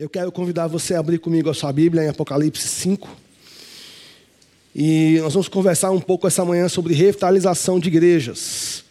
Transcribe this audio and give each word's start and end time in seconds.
Eu 0.00 0.08
quero 0.08 0.32
convidar 0.32 0.66
você 0.66 0.94
a 0.94 0.98
abrir 0.98 1.18
comigo 1.18 1.50
a 1.50 1.52
sua 1.52 1.70
Bíblia 1.70 2.02
em 2.02 2.08
Apocalipse 2.08 2.66
5. 2.66 3.06
E 4.74 5.18
nós 5.20 5.34
vamos 5.34 5.46
conversar 5.46 5.90
um 5.90 6.00
pouco 6.00 6.26
essa 6.26 6.42
manhã 6.42 6.70
sobre 6.70 6.94
revitalização 6.94 7.78
de 7.78 7.88
igrejas. 7.88 8.82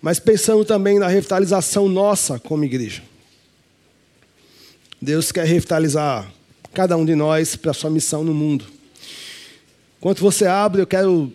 Mas 0.00 0.18
pensando 0.18 0.64
também 0.64 0.98
na 0.98 1.06
revitalização 1.06 1.86
nossa 1.86 2.38
como 2.38 2.64
igreja. 2.64 3.02
Deus 5.02 5.30
quer 5.30 5.44
revitalizar 5.44 6.32
cada 6.72 6.96
um 6.96 7.04
de 7.04 7.14
nós 7.14 7.54
para 7.54 7.72
a 7.72 7.74
sua 7.74 7.90
missão 7.90 8.24
no 8.24 8.32
mundo. 8.32 8.64
Enquanto 9.98 10.20
você 10.20 10.46
abre, 10.46 10.80
eu 10.80 10.86
quero 10.86 11.30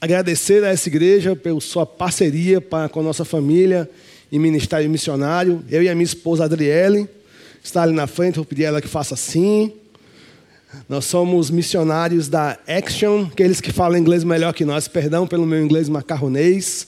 agradecer 0.00 0.64
a 0.64 0.68
essa 0.68 0.88
igreja 0.88 1.36
pela 1.36 1.60
sua 1.60 1.84
parceria 1.84 2.62
com 2.62 3.00
a 3.00 3.02
nossa 3.02 3.26
família 3.26 3.90
e 4.32 4.38
ministério 4.38 4.88
missionário. 4.88 5.62
Eu 5.70 5.82
e 5.82 5.88
a 5.90 5.94
minha 5.94 6.06
esposa 6.06 6.46
Adriele 6.46 7.17
está 7.62 7.82
ali 7.82 7.92
na 7.92 8.06
frente, 8.06 8.36
vou 8.36 8.44
pedir 8.44 8.64
a 8.64 8.68
ela 8.68 8.80
que 8.80 8.88
faça 8.88 9.14
assim. 9.14 9.72
Nós 10.88 11.06
somos 11.06 11.50
missionários 11.50 12.28
da 12.28 12.58
Action, 12.66 13.26
aqueles 13.32 13.60
que 13.60 13.72
falam 13.72 13.98
inglês 13.98 14.22
melhor 14.22 14.52
que 14.52 14.64
nós, 14.64 14.86
perdão 14.86 15.26
pelo 15.26 15.46
meu 15.46 15.62
inglês 15.62 15.88
macarronês. 15.88 16.86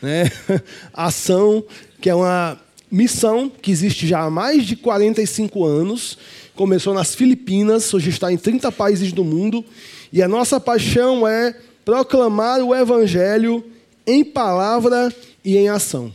Né? 0.00 0.30
Ação, 0.92 1.62
que 2.00 2.08
é 2.08 2.14
uma 2.14 2.58
missão 2.90 3.50
que 3.50 3.70
existe 3.70 4.06
já 4.06 4.20
há 4.20 4.30
mais 4.30 4.64
de 4.64 4.74
45 4.74 5.64
anos. 5.64 6.18
Começou 6.54 6.94
nas 6.94 7.14
Filipinas, 7.14 7.92
hoje 7.92 8.10
está 8.10 8.32
em 8.32 8.38
30 8.38 8.72
países 8.72 9.12
do 9.12 9.24
mundo. 9.24 9.64
E 10.12 10.22
a 10.22 10.28
nossa 10.28 10.58
paixão 10.58 11.26
é 11.28 11.54
proclamar 11.84 12.60
o 12.60 12.74
Evangelho 12.74 13.64
em 14.06 14.24
palavra 14.24 15.14
e 15.44 15.56
em 15.56 15.68
ação. 15.68 16.12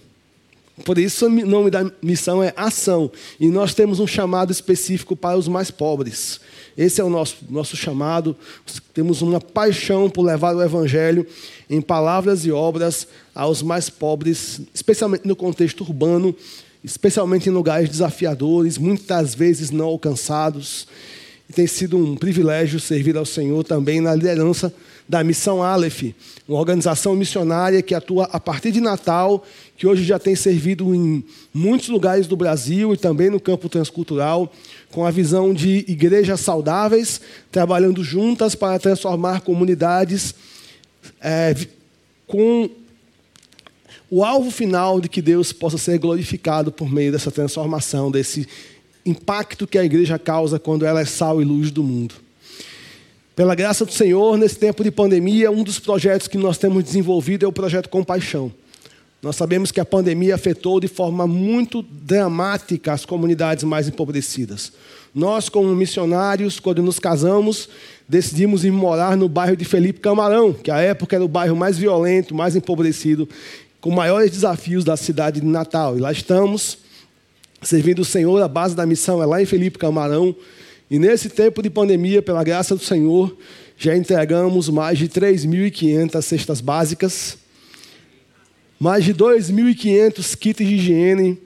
Por 0.84 0.98
isso, 0.98 1.28
o 1.28 1.30
nome 1.30 1.72
da 1.72 1.90
missão 2.02 2.44
é 2.44 2.54
Ação. 2.58 3.10
E 3.40 3.48
nós 3.48 3.74
temos 3.74 4.00
um 4.00 4.08
chamado 4.08 4.52
específico 4.52 5.16
para 5.16 5.38
os 5.38 5.48
mais 5.48 5.72
pobres. 5.72 6.42
Esse 6.78 7.00
é 7.00 7.04
o 7.04 7.10
nosso, 7.10 7.38
nosso 7.50 7.78
chamado. 7.78 8.36
Temos 8.94 9.22
uma 9.22 9.40
paixão 9.40 10.10
por 10.10 10.24
levar 10.24 10.54
o 10.54 10.62
Evangelho 10.62 11.26
em 11.70 11.80
palavras 11.80 12.46
e 12.46 12.52
obras 12.52 13.08
aos 13.34 13.62
mais 13.62 13.90
pobres, 13.90 14.62
especialmente 14.74 15.26
no 15.26 15.36
contexto 15.36 15.82
urbano, 15.82 16.36
especialmente 16.84 17.48
em 17.48 17.54
lugares 17.54 17.90
desafiadores, 17.90 18.78
muitas 18.78 19.34
vezes 19.34 19.72
não 19.72 19.86
alcançados. 19.86 20.88
E 21.50 21.54
tem 21.54 21.68
sido 21.68 21.98
um 21.98 22.18
privilégio 22.18 22.82
servir 22.82 23.16
ao 23.16 23.26
Senhor 23.26 23.64
também 23.64 24.02
na 24.02 24.14
liderança 24.14 24.74
da 25.08 25.24
Missão 25.24 25.62
Aleph, 25.62 26.16
uma 26.48 26.58
organização 26.58 27.16
missionária 27.16 27.82
que 27.82 27.94
atua 27.94 28.26
a 28.32 28.40
partir 28.40 28.72
de 28.72 28.82
Natal, 28.82 29.44
que 29.78 29.86
hoje 29.86 30.04
já 30.04 30.18
tem 30.18 30.36
servido 30.36 30.96
em 30.96 31.24
muitos 31.54 31.90
lugares 31.90 32.28
do 32.28 32.36
Brasil 32.36 32.94
e 32.94 32.98
também 32.98 33.30
no 33.30 33.40
campo 33.40 33.70
transcultural, 33.70 34.52
com 34.92 35.06
a 35.06 35.12
visão 35.12 35.54
de 35.54 35.86
igrejas 35.88 36.40
saudáveis, 36.40 37.22
trabalhando 37.52 38.04
juntas 38.04 38.56
para 38.56 38.80
transformar 38.80 39.42
comunidades 39.42 40.34
é, 41.22 41.56
com 42.26 42.70
o 44.10 44.24
alvo 44.24 44.50
final 44.50 45.00
de 45.00 45.10
que 45.10 45.22
Deus 45.22 45.52
possa 45.52 45.78
ser 45.78 46.00
glorificado 46.00 46.72
por 46.72 46.92
meio 46.92 47.12
dessa 47.12 47.32
transformação, 47.32 48.10
desse 48.10 48.48
impacto 49.06 49.68
que 49.68 49.78
a 49.78 49.86
igreja 49.86 50.18
causa 50.18 50.58
quando 50.58 50.86
ela 50.86 51.02
é 51.02 51.06
sal 51.06 51.42
e 51.42 51.46
luz 51.46 51.70
do 51.70 51.84
mundo. 51.84 52.25
Pela 53.36 53.54
graça 53.54 53.84
do 53.84 53.92
Senhor, 53.92 54.38
nesse 54.38 54.58
tempo 54.58 54.82
de 54.82 54.90
pandemia, 54.90 55.52
um 55.52 55.62
dos 55.62 55.78
projetos 55.78 56.26
que 56.26 56.38
nós 56.38 56.58
temos 56.58 56.82
desenvolvido 56.86 57.44
é 57.44 57.48
o 57.48 57.52
projeto 57.52 57.90
Compaixão. 57.90 58.50
Nós 59.22 59.36
sabemos 59.36 59.74
que 59.74 59.80
a 59.82 59.86
pandemia 59.86 60.36
afetou 60.36 60.80
de 60.80 60.88
forma 60.88 61.28
muito 61.28 61.82
dramática 61.82 62.94
as 62.94 63.04
comunidades 63.04 63.66
mais 63.66 63.90
empobrecidas. 63.90 64.72
Nós, 65.14 65.50
como 65.50 65.76
missionários, 65.76 66.62
quando 66.62 66.82
nos 66.82 66.98
casamos, 66.98 67.68
decidimos 68.08 68.64
ir 68.64 68.72
morar 68.72 69.18
no 69.18 69.28
bairro 69.28 69.58
de 69.58 69.66
Felipe 69.66 70.00
Camarão, 70.00 70.54
que 70.54 70.72
à 70.72 70.80
época 70.80 71.18
era 71.18 71.26
o 71.26 71.28
bairro 71.28 71.58
mais 71.58 71.78
violento, 71.78 72.34
mais 72.34 72.56
empobrecido, 72.56 73.28
com 73.82 73.92
maiores 73.92 74.32
desafios 74.32 74.86
da 74.86 74.96
cidade 74.96 75.42
de 75.42 75.46
Natal. 75.46 75.98
E 75.98 76.00
lá 76.00 76.10
estamos, 76.10 76.78
servindo 77.62 78.00
o 78.00 78.06
Senhor, 78.06 78.42
a 78.42 78.48
base 78.48 78.78
da 78.78 78.86
missão 78.86 79.22
é 79.22 79.26
lá 79.26 79.42
em 79.42 79.46
Felipe 79.46 79.78
Camarão, 79.78 80.34
e 80.90 81.00
nesse 81.00 81.30
tempo 81.30 81.62
de 81.62 81.70
pandemia, 81.70 82.22
pela 82.22 82.44
graça 82.44 82.76
do 82.76 82.84
Senhor, 82.84 83.36
já 83.78 83.96
entregamos 83.96 84.70
mais 84.70 84.98
de 85.00 85.10
3.500 85.10 86.22
cestas 86.22 86.62
básicas, 86.62 87.38
mais 88.80 89.04
de 89.04 89.14
2.500 89.14 90.38
kits 90.38 90.66
de 90.66 90.76
higiene, 90.76 91.40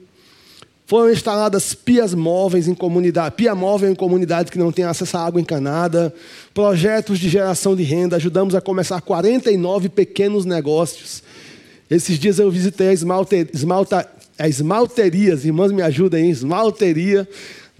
foram 0.90 1.12
instaladas 1.12 1.72
pias 1.72 2.14
móveis 2.14 2.66
em 2.66 2.74
comunidade, 2.74 3.36
pia 3.36 3.54
móvel 3.54 3.92
em 3.92 3.94
comunidades 3.94 4.50
que 4.50 4.58
não 4.58 4.72
têm 4.72 4.84
acesso 4.84 5.16
à 5.16 5.24
água 5.24 5.40
encanada, 5.40 6.12
projetos 6.52 7.20
de 7.20 7.28
geração 7.28 7.76
de 7.76 7.84
renda, 7.84 8.16
ajudamos 8.16 8.56
a 8.56 8.60
começar 8.60 9.00
49 9.00 9.88
pequenos 9.88 10.44
negócios. 10.44 11.22
Esses 11.88 12.18
dias 12.18 12.40
eu 12.40 12.50
visitei 12.50 12.88
a, 12.88 12.92
esmalte, 12.92 13.48
esmalta, 13.54 14.08
a 14.36 14.48
esmalterias, 14.48 15.44
irmãs 15.44 15.70
me 15.70 15.80
ajudem, 15.80 16.28
esmalteria 16.28 17.28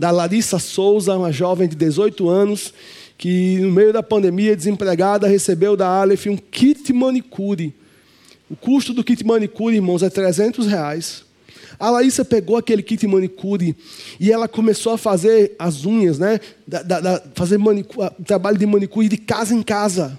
da 0.00 0.10
Larissa 0.10 0.58
Souza, 0.58 1.14
uma 1.14 1.30
jovem 1.30 1.68
de 1.68 1.76
18 1.76 2.26
anos, 2.26 2.72
que 3.18 3.58
no 3.58 3.70
meio 3.70 3.92
da 3.92 4.02
pandemia, 4.02 4.56
desempregada, 4.56 5.28
recebeu 5.28 5.76
da 5.76 5.86
Aleph 5.86 6.24
um 6.24 6.38
kit 6.38 6.90
manicure. 6.90 7.74
O 8.48 8.56
custo 8.56 8.94
do 8.94 9.04
kit 9.04 9.22
manicure, 9.22 9.76
irmãos, 9.76 10.02
é 10.02 10.08
300 10.08 10.66
reais. 10.66 11.22
A 11.78 11.90
Larissa 11.90 12.24
pegou 12.24 12.56
aquele 12.56 12.82
kit 12.82 13.06
manicure 13.06 13.76
e 14.18 14.32
ela 14.32 14.48
começou 14.48 14.94
a 14.94 14.98
fazer 14.98 15.54
as 15.58 15.84
unhas, 15.84 16.18
né? 16.18 16.40
Da, 16.66 16.82
da, 16.82 17.00
da, 17.00 17.22
fazer 17.34 17.58
manicure, 17.58 18.08
trabalho 18.24 18.56
de 18.56 18.64
manicure 18.64 19.06
de 19.06 19.18
casa 19.18 19.54
em 19.54 19.62
casa. 19.62 20.18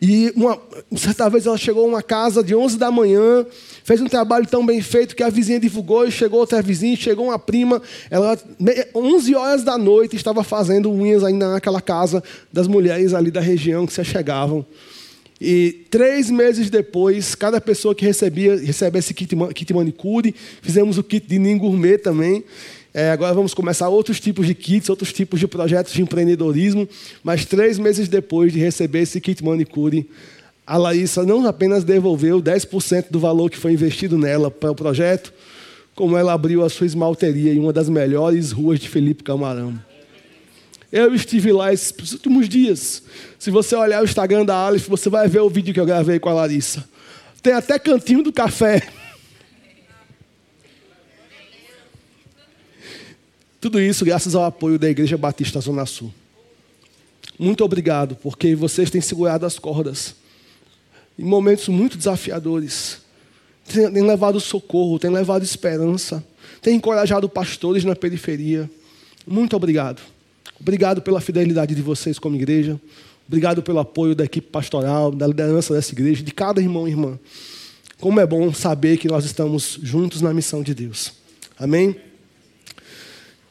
E 0.00 0.32
uma, 0.36 0.58
certa 0.96 1.28
vez 1.28 1.46
ela 1.46 1.56
chegou 1.56 1.84
a 1.84 1.88
uma 1.88 2.02
casa 2.02 2.42
de 2.42 2.54
11 2.54 2.78
da 2.78 2.90
manhã, 2.90 3.44
fez 3.84 4.00
um 4.00 4.06
trabalho 4.06 4.46
tão 4.46 4.64
bem 4.64 4.80
feito 4.80 5.16
que 5.16 5.22
a 5.22 5.30
vizinha 5.30 5.58
divulgou, 5.58 6.06
e 6.06 6.10
chegou 6.10 6.40
outra 6.40 6.62
vizinha, 6.62 6.96
chegou 6.96 7.26
uma 7.26 7.38
prima, 7.38 7.82
ela 8.10 8.38
11 8.94 9.34
horas 9.34 9.64
da 9.64 9.76
noite 9.76 10.16
estava 10.16 10.44
fazendo 10.44 10.90
unhas 10.90 11.24
ainda 11.24 11.52
naquela 11.52 11.80
casa 11.80 12.22
das 12.52 12.66
mulheres 12.66 13.14
ali 13.14 13.30
da 13.30 13.40
região 13.40 13.86
que 13.86 13.92
se 13.92 14.04
chegavam. 14.04 14.64
E 15.44 15.86
três 15.90 16.30
meses 16.30 16.70
depois, 16.70 17.34
cada 17.34 17.60
pessoa 17.60 17.96
que 17.96 18.04
recebia, 18.04 18.56
recebe 18.56 19.00
esse 19.00 19.12
kit, 19.12 19.34
kit 19.52 19.74
manicure, 19.74 20.32
fizemos 20.60 20.98
o 20.98 21.02
kit 21.02 21.26
de 21.26 21.36
Ninho 21.36 21.98
também. 21.98 22.44
É, 22.94 23.10
agora 23.10 23.32
vamos 23.32 23.54
começar 23.54 23.88
outros 23.88 24.20
tipos 24.20 24.46
de 24.46 24.54
kits, 24.54 24.90
outros 24.90 25.12
tipos 25.12 25.40
de 25.40 25.46
projetos 25.46 25.92
de 25.92 26.02
empreendedorismo. 26.02 26.86
Mas 27.24 27.44
três 27.44 27.78
meses 27.78 28.08
depois 28.08 28.52
de 28.52 28.58
receber 28.58 29.00
esse 29.00 29.20
kit 29.20 29.42
manicure, 29.42 30.08
a 30.66 30.76
Larissa 30.76 31.24
não 31.24 31.46
apenas 31.46 31.84
devolveu 31.84 32.42
10% 32.42 33.06
do 33.10 33.18
valor 33.18 33.50
que 33.50 33.56
foi 33.56 33.72
investido 33.72 34.18
nela 34.18 34.50
para 34.50 34.70
o 34.70 34.74
projeto, 34.74 35.32
como 35.94 36.16
ela 36.16 36.32
abriu 36.32 36.62
a 36.62 36.68
sua 36.68 36.86
esmalteria 36.86 37.52
em 37.52 37.58
uma 37.58 37.72
das 37.72 37.88
melhores 37.88 38.52
ruas 38.52 38.78
de 38.78 38.88
Felipe 38.88 39.24
Camarão. 39.24 39.78
Eu 40.90 41.14
estive 41.14 41.52
lá 41.52 41.72
esses 41.72 42.12
últimos 42.12 42.48
dias. 42.48 43.02
Se 43.38 43.50
você 43.50 43.74
olhar 43.74 44.02
o 44.02 44.04
Instagram 44.04 44.44
da 44.44 44.54
Aleph, 44.54 44.86
você 44.86 45.08
vai 45.08 45.26
ver 45.26 45.40
o 45.40 45.48
vídeo 45.48 45.72
que 45.72 45.80
eu 45.80 45.86
gravei 45.86 46.18
com 46.18 46.28
a 46.28 46.34
Larissa. 46.34 46.84
Tem 47.42 47.54
até 47.54 47.78
cantinho 47.78 48.22
do 48.22 48.32
café. 48.32 48.82
Tudo 53.62 53.80
isso 53.80 54.04
graças 54.04 54.34
ao 54.34 54.44
apoio 54.44 54.76
da 54.76 54.90
Igreja 54.90 55.16
Batista 55.16 55.60
Zona 55.60 55.86
Sul. 55.86 56.12
Muito 57.38 57.62
obrigado, 57.64 58.16
porque 58.16 58.56
vocês 58.56 58.90
têm 58.90 59.00
segurado 59.00 59.46
as 59.46 59.56
cordas 59.56 60.16
em 61.16 61.22
momentos 61.22 61.68
muito 61.68 61.96
desafiadores. 61.96 62.98
Tem 63.64 64.02
levado 64.02 64.40
socorro, 64.40 64.98
tem 64.98 65.12
levado 65.12 65.44
esperança, 65.44 66.26
tem 66.60 66.74
encorajado 66.74 67.28
pastores 67.28 67.84
na 67.84 67.94
periferia. 67.94 68.68
Muito 69.24 69.54
obrigado. 69.54 70.02
Obrigado 70.58 71.00
pela 71.00 71.20
fidelidade 71.20 71.72
de 71.72 71.82
vocês 71.82 72.18
como 72.18 72.34
igreja. 72.34 72.80
Obrigado 73.28 73.62
pelo 73.62 73.78
apoio 73.78 74.16
da 74.16 74.24
equipe 74.24 74.48
pastoral, 74.48 75.12
da 75.12 75.28
liderança 75.28 75.72
dessa 75.72 75.92
igreja, 75.92 76.24
de 76.24 76.32
cada 76.32 76.60
irmão 76.60 76.88
e 76.88 76.90
irmã. 76.90 77.16
Como 78.00 78.18
é 78.18 78.26
bom 78.26 78.52
saber 78.52 78.96
que 78.96 79.06
nós 79.06 79.24
estamos 79.24 79.78
juntos 79.80 80.20
na 80.20 80.34
missão 80.34 80.64
de 80.64 80.74
Deus. 80.74 81.12
Amém? 81.56 81.94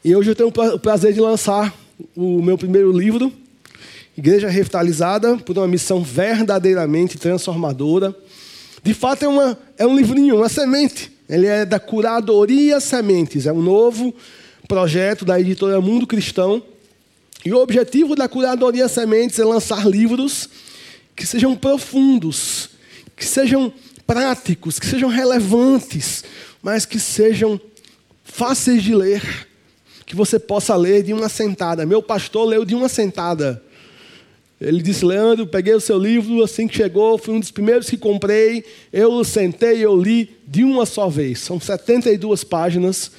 E 0.04 0.16
hoje 0.16 0.32
eu 0.32 0.36
tenho 0.36 0.50
o 0.50 0.80
prazer 0.80 1.14
de 1.14 1.20
lançar 1.20 1.72
o 2.16 2.42
meu 2.42 2.58
primeiro 2.58 2.92
livro, 2.92 3.32
Igreja 4.18 4.50
Revitalizada, 4.50 5.38
por 5.38 5.56
uma 5.56 5.68
missão 5.68 6.02
verdadeiramente 6.02 7.20
transformadora. 7.20 8.16
De 8.82 8.96
fato, 8.96 9.26
é, 9.26 9.28
uma, 9.28 9.60
é 9.78 9.86
um 9.86 9.96
livrinho, 9.96 10.38
uma 10.38 10.50
semente. 10.50 11.12
Ele 11.30 11.46
é 11.46 11.64
da 11.66 11.80
Curadoria 11.80 12.80
Sementes, 12.80 13.46
é 13.46 13.54
um 13.54 13.62
novo 13.62 14.12
projeto 14.68 15.24
da 15.24 15.40
editora 15.40 15.80
Mundo 15.80 16.08
Cristão. 16.08 16.64
E 17.46 17.54
o 17.54 17.60
objetivo 17.60 18.16
da 18.16 18.28
Curadoria 18.28 18.88
Sementes 18.88 19.38
é 19.38 19.46
lançar 19.46 19.88
livros 19.88 20.50
que 21.16 21.28
sejam 21.28 21.56
profundos, 21.56 22.72
que 23.16 23.24
sejam 23.24 23.72
práticos, 24.08 24.80
que 24.80 24.88
sejam 24.88 25.10
relevantes, 25.10 26.24
mas 26.60 26.88
que 26.88 27.00
sejam 27.00 27.62
fáceis 28.24 28.82
de 28.82 28.96
ler 28.96 29.51
que 30.12 30.18
você 30.18 30.38
possa 30.38 30.76
ler 30.76 31.04
de 31.04 31.14
uma 31.14 31.30
sentada. 31.30 31.86
Meu 31.86 32.04
pastor 32.04 32.46
leu 32.46 32.66
de 32.66 32.76
uma 32.76 32.90
sentada. 32.90 33.64
Ele 34.60 34.82
disse: 34.82 35.06
Leandro, 35.06 35.48
peguei 35.48 35.74
o 35.74 35.80
seu 35.80 35.98
livro 35.98 36.44
assim 36.44 36.68
que 36.68 36.76
chegou, 36.76 37.18
fui 37.18 37.34
um 37.34 37.40
dos 37.40 37.50
primeiros 37.50 37.90
que 37.90 37.96
comprei. 37.96 38.66
Eu 38.92 39.24
sentei 39.24 39.80
eu 39.80 39.96
li 39.96 40.30
de 40.46 40.66
uma 40.66 40.86
só 40.86 41.08
vez. 41.08 41.40
São 41.40 41.62
72 41.62 42.44
páginas. 42.44 43.10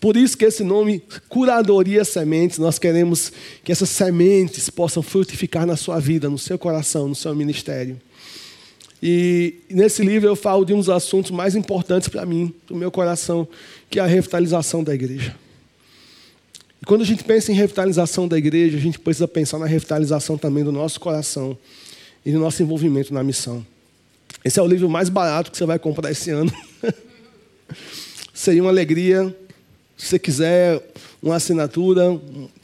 Por 0.00 0.16
isso 0.16 0.36
que 0.36 0.44
esse 0.44 0.64
nome, 0.64 1.00
Curadoria 1.28 2.04
Sementes, 2.04 2.58
nós 2.58 2.76
queremos 2.76 3.32
que 3.62 3.70
essas 3.70 3.88
sementes 3.88 4.68
possam 4.68 5.04
frutificar 5.04 5.64
na 5.64 5.76
sua 5.76 6.00
vida, 6.00 6.28
no 6.28 6.38
seu 6.38 6.58
coração, 6.58 7.06
no 7.06 7.14
seu 7.14 7.36
ministério. 7.36 8.00
E 9.00 9.60
nesse 9.70 10.02
livro 10.02 10.28
eu 10.28 10.34
falo 10.34 10.64
de 10.64 10.74
um 10.74 10.78
dos 10.78 10.90
assuntos 10.90 11.30
mais 11.30 11.54
importantes 11.54 12.08
para 12.08 12.26
mim, 12.26 12.52
do 12.66 12.74
meu 12.74 12.90
coração, 12.90 13.46
que 13.88 14.00
é 14.00 14.02
a 14.02 14.06
revitalização 14.06 14.82
da 14.82 14.92
igreja. 14.92 15.45
E 16.80 16.86
quando 16.86 17.02
a 17.02 17.04
gente 17.04 17.24
pensa 17.24 17.52
em 17.52 17.54
revitalização 17.54 18.28
da 18.28 18.36
igreja, 18.36 18.76
a 18.76 18.80
gente 18.80 18.98
precisa 18.98 19.26
pensar 19.26 19.58
na 19.58 19.66
revitalização 19.66 20.36
também 20.36 20.62
do 20.62 20.72
nosso 20.72 21.00
coração 21.00 21.56
e 22.24 22.32
do 22.32 22.38
nosso 22.38 22.62
envolvimento 22.62 23.14
na 23.14 23.22
missão. 23.22 23.64
Esse 24.44 24.58
é 24.58 24.62
o 24.62 24.66
livro 24.66 24.88
mais 24.88 25.08
barato 25.08 25.50
que 25.50 25.56
você 25.56 25.64
vai 25.64 25.78
comprar 25.78 26.10
esse 26.10 26.30
ano. 26.30 26.52
Seria 28.32 28.62
uma 28.62 28.70
alegria, 28.70 29.34
se 29.96 30.06
você 30.06 30.18
quiser 30.18 30.82
uma 31.22 31.36
assinatura, 31.36 32.20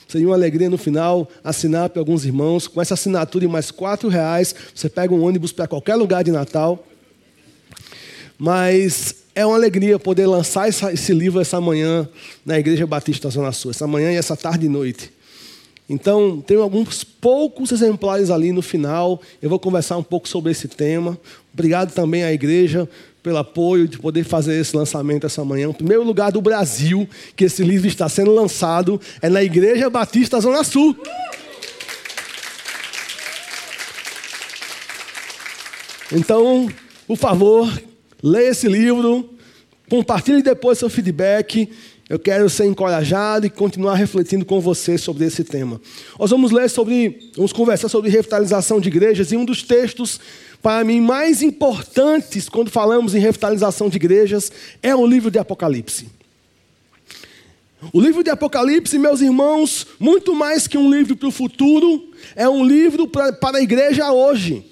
seria 0.07 0.29
uma 0.29 0.35
alegria 0.35 0.69
no 0.69 0.77
final 0.77 1.29
assinar 1.43 1.89
para 1.89 2.01
alguns 2.01 2.27
irmãos. 2.27 2.69
Com 2.69 2.81
essa 2.81 2.95
assinatura 2.95 3.47
e 3.47 3.49
mais 3.49 3.71
quatro 3.71 4.09
reais, 4.09 4.55
você 4.75 4.89
pega 4.89 5.15
um 5.15 5.25
ônibus 5.25 5.51
para 5.51 5.67
qualquer 5.67 5.95
lugar 5.97 6.23
de 6.23 6.31
Natal. 6.31 6.87
Mas 8.39 9.22
é 9.35 9.47
uma 9.47 9.57
alegria 9.57 9.99
poder 9.99 10.27
lançar 10.27 10.69
esse 10.69 11.13
livro 11.13 11.41
essa 11.41 11.61
manhã 11.61 12.09
na 12.45 12.59
Igreja 12.59 12.87
Batista 12.87 13.31
Zona 13.31 13.53
Sul, 13.53 13.71
essa 13.71 13.87
manhã 13.87 14.13
e 14.13 14.17
essa 14.17 14.37
tarde 14.37 14.67
e 14.67 14.69
noite. 14.69 15.11
Então, 15.89 16.41
tem 16.41 16.57
alguns 16.57 17.05
poucos 17.05 17.73
exemplares 17.73 18.31
ali 18.31 18.53
no 18.53 18.63
final. 18.63 19.21
Eu 19.43 19.51
vou 19.51 19.59
conversar 19.59 19.97
um 19.97 20.03
pouco 20.03 20.29
sobre 20.29 20.53
esse 20.53 20.69
tema. 20.69 21.19
Obrigado 21.53 21.93
também 21.93 22.25
à 22.25 22.33
igreja 22.33 22.89
pelo 23.23 23.39
apoio 23.39 23.87
de 23.87 23.99
poder 23.99 24.25
fazer 24.25 24.59
esse 24.61 24.77
lançamento 24.77 25.27
essa 25.27 25.45
manhã. 25.45 25.69
O 25.69 25.75
primeiro 25.75 26.03
lugar 26.03 26.33
do 26.33 26.41
Brasil 26.41 27.09
que 27.37 27.45
esse 27.45 27.63
livro 27.63 27.87
está 27.87 28.09
sendo 28.09 28.33
lançado 28.33 29.01
é 29.21 29.29
na 29.29 29.43
Igreja 29.43 29.89
Batista 29.89 30.41
Zona 30.41 30.65
Sul. 30.65 30.97
Então, 36.11 36.69
por 37.07 37.17
favor, 37.17 37.71
leia 38.23 38.51
esse 38.51 38.69
livro, 38.69 39.29
compartilhe 39.89 40.43
depois 40.43 40.79
seu 40.79 40.89
feedback. 40.89 41.69
Eu 42.09 42.19
quero 42.19 42.49
ser 42.51 42.67
encorajado 42.67 43.47
e 43.47 43.51
continuar 43.51 43.95
refletindo 43.95 44.45
com 44.45 44.61
você 44.61 44.99
sobre 44.99 45.25
esse 45.25 45.43
tema. 45.45 45.81
Nós 46.19 46.31
vamos 46.31 46.51
ler 46.51 46.69
sobre, 46.69 47.31
vamos 47.35 47.53
conversar 47.53 47.89
sobre 47.89 48.11
revitalização 48.11 48.81
de 48.81 48.89
igrejas 48.89 49.33
e 49.33 49.37
um 49.37 49.45
dos 49.45 49.63
textos 49.63 50.21
para 50.63 50.85
mim 50.85 51.01
mais 51.01 51.43
importantes 51.43 52.49
quando 52.49 52.71
falamos 52.71 53.15
em 53.15 53.19
revitalização 53.19 53.89
de 53.89 53.97
igrejas 53.97 54.53
é 54.83 54.95
o 54.95 55.07
livro 55.07 55.31
de 55.31 55.39
Apocalipse. 55.39 56.07
O 57.93 58.01
livro 58.01 58.23
de 58.23 58.31
Apocalipse, 58.31 58.97
meus 58.97 59.21
irmãos, 59.21 59.87
muito 59.99 60.35
mais 60.35 60.69
que 60.69 60.79
um 60.79 60.89
livro 60.89 61.17
para 61.17 61.29
o 61.29 61.33
futuro, 61.33 62.11
é 62.37 62.49
um 62.49 62.65
livro 62.65 63.09
para, 63.09 63.33
para 63.33 63.59
a 63.59 63.63
igreja 63.63 64.13
hoje. 64.13 64.72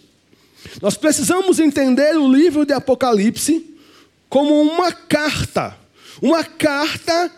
Nós 0.81 0.97
precisamos 0.97 1.59
entender 1.59 2.17
o 2.17 2.31
livro 2.31 2.65
de 2.65 2.73
Apocalipse 2.73 3.67
como 4.29 4.61
uma 4.61 4.93
carta, 4.93 5.77
uma 6.23 6.45
carta 6.45 7.31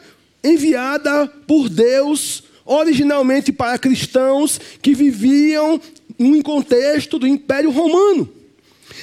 enviada 0.45 1.27
por 1.47 1.69
Deus 1.69 2.45
originalmente 2.65 3.53
para 3.53 3.79
cristãos 3.79 4.61
que 4.81 4.95
viviam 4.95 5.81
em 6.19 6.35
um 6.35 6.43
contexto 6.43 7.19
do 7.19 7.27
Império 7.27 7.71
Romano, 7.71 8.29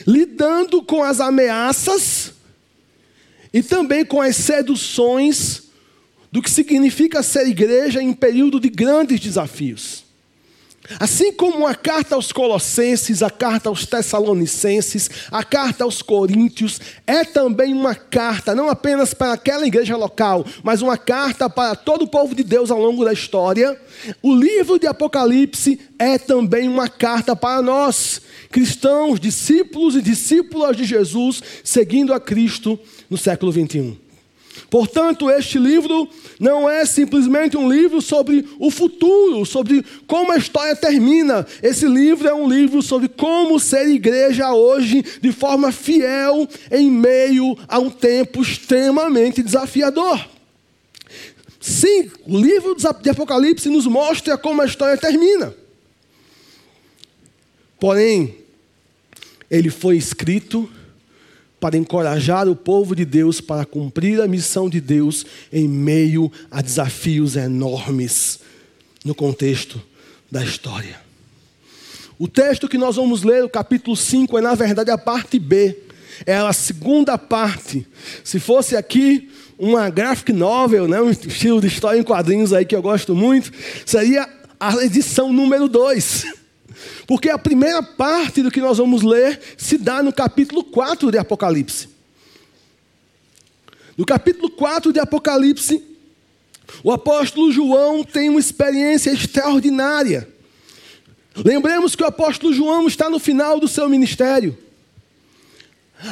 lidando 0.05 0.81
com 0.81 1.03
as 1.03 1.19
ameaças 1.19 2.33
e 3.53 3.61
também 3.61 4.05
com 4.05 4.21
as 4.21 4.35
seduções 4.35 5.63
do 6.31 6.41
que 6.41 6.51
significa 6.51 7.23
ser 7.23 7.47
igreja 7.47 8.01
em 8.01 8.13
período 8.13 8.59
de 8.59 8.69
grandes 8.69 9.19
desafios. 9.19 10.05
Assim 10.97 11.31
como 11.31 11.67
a 11.67 11.75
carta 11.75 12.15
aos 12.15 12.31
Colossenses, 12.31 13.21
a 13.21 13.29
carta 13.29 13.69
aos 13.69 13.85
Tessalonicenses, 13.85 15.09
a 15.29 15.43
carta 15.43 15.83
aos 15.83 16.01
Coríntios, 16.01 16.79
é 17.05 17.23
também 17.23 17.73
uma 17.73 17.93
carta, 17.93 18.55
não 18.55 18.69
apenas 18.69 19.13
para 19.13 19.33
aquela 19.33 19.67
igreja 19.67 19.95
local, 19.95 20.45
mas 20.63 20.81
uma 20.81 20.97
carta 20.97 21.49
para 21.49 21.75
todo 21.75 22.03
o 22.03 22.07
povo 22.07 22.33
de 22.33 22.43
Deus 22.43 22.71
ao 22.71 22.79
longo 22.79 23.05
da 23.05 23.13
história. 23.13 23.79
O 24.23 24.33
livro 24.33 24.79
de 24.79 24.87
Apocalipse 24.87 25.79
é 25.99 26.17
também 26.17 26.67
uma 26.67 26.87
carta 26.87 27.35
para 27.35 27.61
nós, 27.61 28.21
cristãos, 28.49 29.19
discípulos 29.19 29.95
e 29.95 30.01
discípulas 30.01 30.75
de 30.75 30.85
Jesus, 30.85 31.43
seguindo 31.63 32.13
a 32.13 32.19
Cristo 32.19 32.79
no 33.09 33.17
século 33.17 33.51
21. 33.51 34.08
Portanto, 34.69 35.29
este 35.31 35.57
livro 35.57 36.07
não 36.39 36.69
é 36.69 36.85
simplesmente 36.85 37.57
um 37.57 37.71
livro 37.71 38.01
sobre 38.01 38.47
o 38.59 38.69
futuro, 38.69 39.45
sobre 39.45 39.83
como 40.05 40.31
a 40.31 40.37
história 40.37 40.75
termina. 40.75 41.45
Esse 41.63 41.87
livro 41.87 42.27
é 42.27 42.33
um 42.33 42.47
livro 42.47 42.81
sobre 42.81 43.07
como 43.07 43.59
ser 43.59 43.87
igreja 43.87 44.53
hoje 44.53 45.03
de 45.21 45.31
forma 45.31 45.71
fiel 45.71 46.47
em 46.71 46.89
meio 46.89 47.57
a 47.67 47.79
um 47.79 47.89
tempo 47.89 48.41
extremamente 48.41 49.41
desafiador. 49.41 50.23
Sim, 51.59 52.09
o 52.25 52.39
livro 52.39 52.75
de 52.75 53.09
Apocalipse 53.09 53.69
nos 53.69 53.87
mostra 53.87 54.37
como 54.37 54.61
a 54.61 54.65
história 54.65 54.97
termina. 54.97 55.53
Porém, 57.79 58.35
ele 59.49 59.69
foi 59.69 59.97
escrito 59.97 60.69
para 61.59 61.77
encorajar 61.77 62.47
o 62.47 62.55
povo 62.55 62.95
de 62.95 63.05
Deus 63.05 63.41
para 63.41 63.65
cumprir 63.65 64.21
a 64.21 64.27
missão 64.27 64.69
de 64.69 64.79
Deus 64.79 65.25
em 65.51 65.67
meio 65.67 66.31
a 66.49 66.61
desafios 66.61 67.35
enormes 67.35 68.39
no 69.03 69.13
contexto 69.13 69.81
da 70.31 70.43
história. 70.43 70.99
O 72.17 72.27
texto 72.27 72.67
que 72.67 72.77
nós 72.77 72.97
vamos 72.97 73.23
ler, 73.23 73.43
o 73.43 73.49
capítulo 73.49 73.95
5, 73.95 74.37
é 74.37 74.41
na 74.41 74.55
verdade 74.55 74.91
a 74.91 74.97
parte 74.97 75.39
B. 75.39 75.77
É 76.25 76.35
a 76.35 76.51
segunda 76.51 77.17
parte. 77.17 77.87
Se 78.25 78.39
fosse 78.39 78.75
aqui 78.75 79.29
uma 79.57 79.89
graphic 79.89 80.33
novel, 80.33 80.87
né, 80.87 81.01
um 81.01 81.09
estilo 81.09 81.61
de 81.61 81.67
história 81.67 81.99
em 81.99 82.03
quadrinhos 82.03 82.51
aí 82.51 82.65
que 82.65 82.75
eu 82.75 82.81
gosto 82.81 83.15
muito, 83.15 83.51
seria 83.85 84.27
a 84.59 84.75
edição 84.83 85.31
número 85.31 85.67
2. 85.67 86.25
Porque 87.07 87.29
a 87.29 87.37
primeira 87.37 87.81
parte 87.81 88.41
do 88.41 88.51
que 88.51 88.61
nós 88.61 88.77
vamos 88.77 89.01
ler 89.01 89.39
se 89.57 89.77
dá 89.77 90.01
no 90.03 90.13
capítulo 90.13 90.63
4 90.63 91.11
de 91.11 91.17
Apocalipse. 91.17 91.89
No 93.97 94.05
capítulo 94.05 94.49
4 94.49 94.93
de 94.93 94.99
Apocalipse, 94.99 95.83
o 96.83 96.91
apóstolo 96.91 97.51
João 97.51 98.03
tem 98.03 98.29
uma 98.29 98.39
experiência 98.39 99.11
extraordinária. 99.11 100.27
Lembremos 101.35 101.95
que 101.95 102.03
o 102.03 102.07
apóstolo 102.07 102.53
João 102.53 102.87
está 102.87 103.09
no 103.09 103.19
final 103.19 103.59
do 103.59 103.67
seu 103.67 103.89
ministério. 103.89 104.57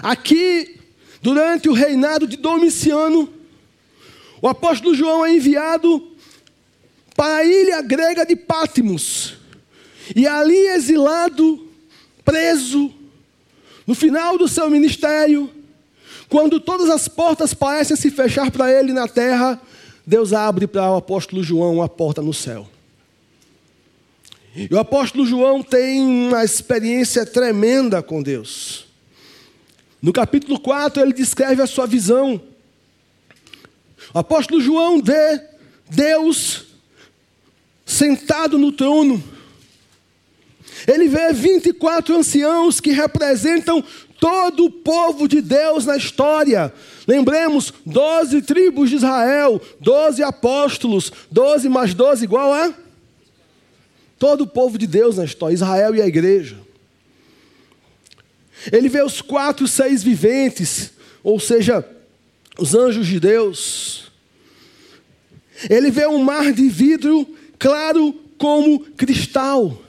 Aqui, 0.04 0.80
durante 1.22 1.70
o 1.70 1.74
reinado 1.74 2.28
de 2.28 2.38
Domiciano, 2.38 3.34
o 4.42 4.48
apóstolo 4.48 4.94
João 4.94 5.26
é 5.26 5.34
enviado 5.34 6.12
para 7.16 7.38
a 7.38 7.44
ilha 7.44 7.82
grega 7.82 8.26
de 8.26 8.36
Pátimos, 8.36 9.37
e 10.16 10.28
ali 10.28 10.68
exilado, 10.68 11.68
preso, 12.24 12.92
no 13.86 13.96
final 13.96 14.38
do 14.38 14.48
seu 14.48 14.70
ministério, 14.70 15.50
quando 16.30 16.60
todas 16.60 16.90
as 16.90 17.08
portas 17.08 17.54
parecem 17.54 17.96
se 17.96 18.12
fechar 18.12 18.52
para 18.52 18.72
ele 18.72 18.92
na 18.92 19.08
terra, 19.08 19.62
Deus 20.06 20.34
abre 20.34 20.68
para 20.68 20.92
o 20.92 20.98
apóstolo 20.98 21.44
João 21.44 21.76
uma 21.76 21.88
porta 21.88 22.22
no 22.22 22.34
céu. 22.34 22.68
E 24.56 24.74
o 24.74 24.80
apóstolo 24.80 25.26
João 25.26 25.62
tem 25.62 26.02
uma 26.02 26.44
experiência 26.44 27.26
tremenda 27.26 28.02
com 28.02 28.24
Deus. 28.24 28.88
No 30.02 30.12
capítulo 30.12 30.60
4, 30.60 31.02
ele 31.02 31.14
descreve 31.14 31.62
a 31.62 31.68
sua 31.68 31.86
visão. 31.86 32.42
O 34.14 34.20
apóstolo 34.20 34.60
João 34.60 35.02
vê 35.02 35.42
Deus 35.90 36.66
sentado 37.86 38.58
no 38.58 38.72
trono 38.72 39.24
ele 40.88 41.08
vê 41.08 41.34
24 41.34 42.16
anciãos 42.16 42.80
que 42.80 42.92
representam 42.92 43.84
todo 44.20 44.66
o 44.66 44.72
povo 44.72 45.28
de 45.28 45.42
Deus 45.42 45.86
na 45.86 45.96
história. 45.98 46.74
Lembremos, 47.08 47.74
12 47.86 48.42
tribos 48.42 48.90
de 48.90 48.98
Israel, 48.98 49.62
12 49.80 50.24
apóstolos, 50.24 51.12
12 51.32 51.70
mais 51.70 51.94
12 51.94 52.24
igual 52.24 52.54
a 52.54 52.74
todo 54.20 54.42
o 54.42 54.48
povo 54.48 54.78
de 54.78 54.88
Deus 54.88 55.18
na 55.18 55.26
história, 55.26 55.54
Israel 55.54 55.96
e 55.96 56.02
a 56.02 56.08
igreja. 56.08 56.58
Ele 58.72 58.90
vê 58.90 59.04
os 59.04 59.22
quatro 59.22 59.68
seis 59.68 60.04
viventes, 60.04 60.92
ou 61.24 61.40
seja, 61.40 61.88
os 62.58 62.74
anjos 62.74 63.06
de 63.08 63.20
Deus. 63.20 64.12
Ele 65.70 65.92
vê 65.92 66.08
um 66.08 66.24
mar 66.24 66.52
de 66.52 66.68
vidro 66.68 67.28
claro 67.60 68.14
como 68.38 68.80
cristal. 68.80 69.80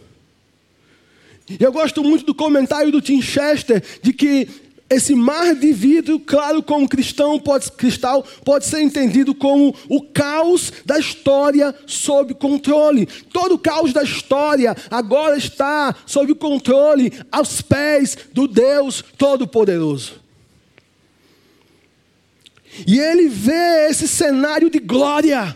Eu 1.59 1.73
gosto 1.73 2.03
muito 2.03 2.25
do 2.25 2.35
comentário 2.35 2.93
do 2.93 3.01
Tim 3.01 3.23
Chester 3.23 3.83
de 4.03 4.13
que 4.13 4.49
esse 4.91 5.15
mar 5.15 5.55
de 5.55 5.71
vidro, 5.71 6.19
claro 6.19 6.63
como 6.63 6.89
cristão, 6.89 7.39
pode, 7.39 7.71
cristal, 7.73 8.25
pode 8.45 8.65
ser 8.65 8.81
entendido 8.81 9.35
como 9.35 9.75
o 9.89 10.01
caos 10.01 10.73
da 10.85 10.99
história 10.99 11.75
sob 11.87 12.33
controle. 12.35 13.07
Todo 13.31 13.57
o 13.57 13.59
caos 13.59 13.93
da 13.93 14.03
história 14.03 14.75
agora 14.91 15.37
está 15.37 15.95
sob 16.07 16.35
controle, 16.35 17.13
aos 17.31 17.61
pés 17.61 18.17
do 18.33 18.49
Deus 18.49 19.05
Todo-Poderoso. 19.19 20.21
E 22.87 22.99
ele 22.99 23.29
vê 23.29 23.89
esse 23.91 24.09
cenário 24.09 24.71
de 24.71 24.79
glória, 24.79 25.55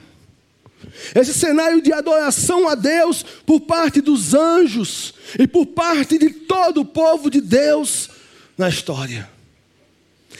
esse 1.14 1.32
cenário 1.34 1.80
de 1.80 1.92
adoração 1.92 2.68
a 2.68 2.74
Deus 2.74 3.24
por 3.44 3.60
parte 3.60 4.00
dos 4.00 4.34
anjos 4.34 5.14
e 5.38 5.46
por 5.46 5.66
parte 5.66 6.18
de 6.18 6.30
todo 6.30 6.82
o 6.82 6.84
povo 6.84 7.30
de 7.30 7.40
Deus 7.40 8.10
na 8.56 8.68
história. 8.68 9.28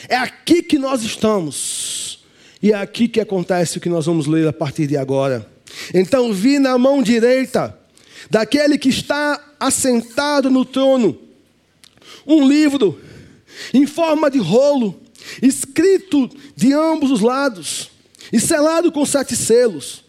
É 0.09 0.17
aqui 0.17 0.63
que 0.63 0.79
nós 0.79 1.03
estamos. 1.03 2.21
E 2.63 2.71
é 2.73 2.77
aqui 2.77 3.09
que 3.09 3.21
acontece 3.21 3.79
o 3.79 3.81
que 3.81 3.89
nós 3.89 4.07
vamos 4.07 4.27
ler 4.27 4.47
a 4.47 4.53
partir 4.53 4.87
de 4.87 4.97
agora. 4.97 5.51
Então 5.93 6.33
vi 6.33 6.59
na 6.59 6.79
mão 6.79 7.03
direita 7.03 7.77
daquele 8.31 8.79
que 8.79 8.89
está 8.89 9.43
assentado 9.59 10.49
no 10.49 10.65
trono 10.65 11.19
um 12.27 12.47
livro 12.47 13.01
em 13.75 13.87
forma 13.87 14.31
de 14.31 14.39
rolo, 14.39 15.01
escrito 15.41 16.31
de 16.55 16.73
ambos 16.73 17.11
os 17.11 17.21
lados 17.21 17.91
e 18.33 18.41
selado 18.41 18.93
com 18.93 19.05
sete 19.05 19.37
selos. 19.37 20.05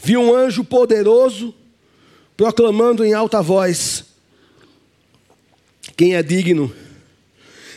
Vi 0.00 0.16
um 0.16 0.34
anjo 0.34 0.64
poderoso 0.64 1.54
proclamando 2.36 3.04
em 3.04 3.12
alta 3.12 3.42
voz: 3.42 4.04
quem 5.96 6.14
é 6.14 6.22
digno 6.22 6.72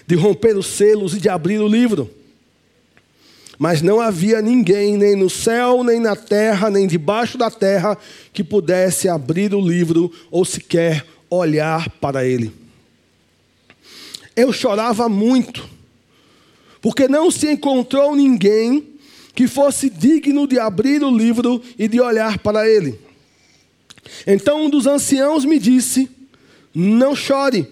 de 0.05 0.15
romper 0.15 0.57
os 0.57 0.67
selos 0.67 1.13
e 1.13 1.19
de 1.19 1.29
abrir 1.29 1.59
o 1.59 1.67
livro. 1.67 2.09
Mas 3.57 3.81
não 3.81 4.01
havia 4.01 4.41
ninguém, 4.41 4.97
nem 4.97 5.15
no 5.15 5.29
céu, 5.29 5.83
nem 5.83 5.99
na 5.99 6.15
terra, 6.15 6.69
nem 6.69 6.87
debaixo 6.87 7.37
da 7.37 7.49
terra, 7.49 7.97
que 8.33 8.43
pudesse 8.43 9.07
abrir 9.07 9.53
o 9.53 9.61
livro 9.61 10.11
ou 10.31 10.43
sequer 10.43 11.05
olhar 11.29 11.89
para 12.01 12.25
ele. 12.25 12.51
Eu 14.35 14.51
chorava 14.51 15.07
muito, 15.07 15.69
porque 16.81 17.07
não 17.07 17.29
se 17.29 17.51
encontrou 17.51 18.15
ninguém 18.15 18.92
que 19.35 19.47
fosse 19.47 19.89
digno 19.89 20.47
de 20.47 20.59
abrir 20.59 21.03
o 21.03 21.15
livro 21.15 21.61
e 21.77 21.87
de 21.87 21.99
olhar 21.99 22.39
para 22.39 22.69
ele. 22.69 22.99
Então 24.27 24.65
um 24.65 24.69
dos 24.69 24.85
anciãos 24.85 25.45
me 25.45 25.59
disse: 25.59 26.09
Não 26.73 27.15
chore. 27.15 27.67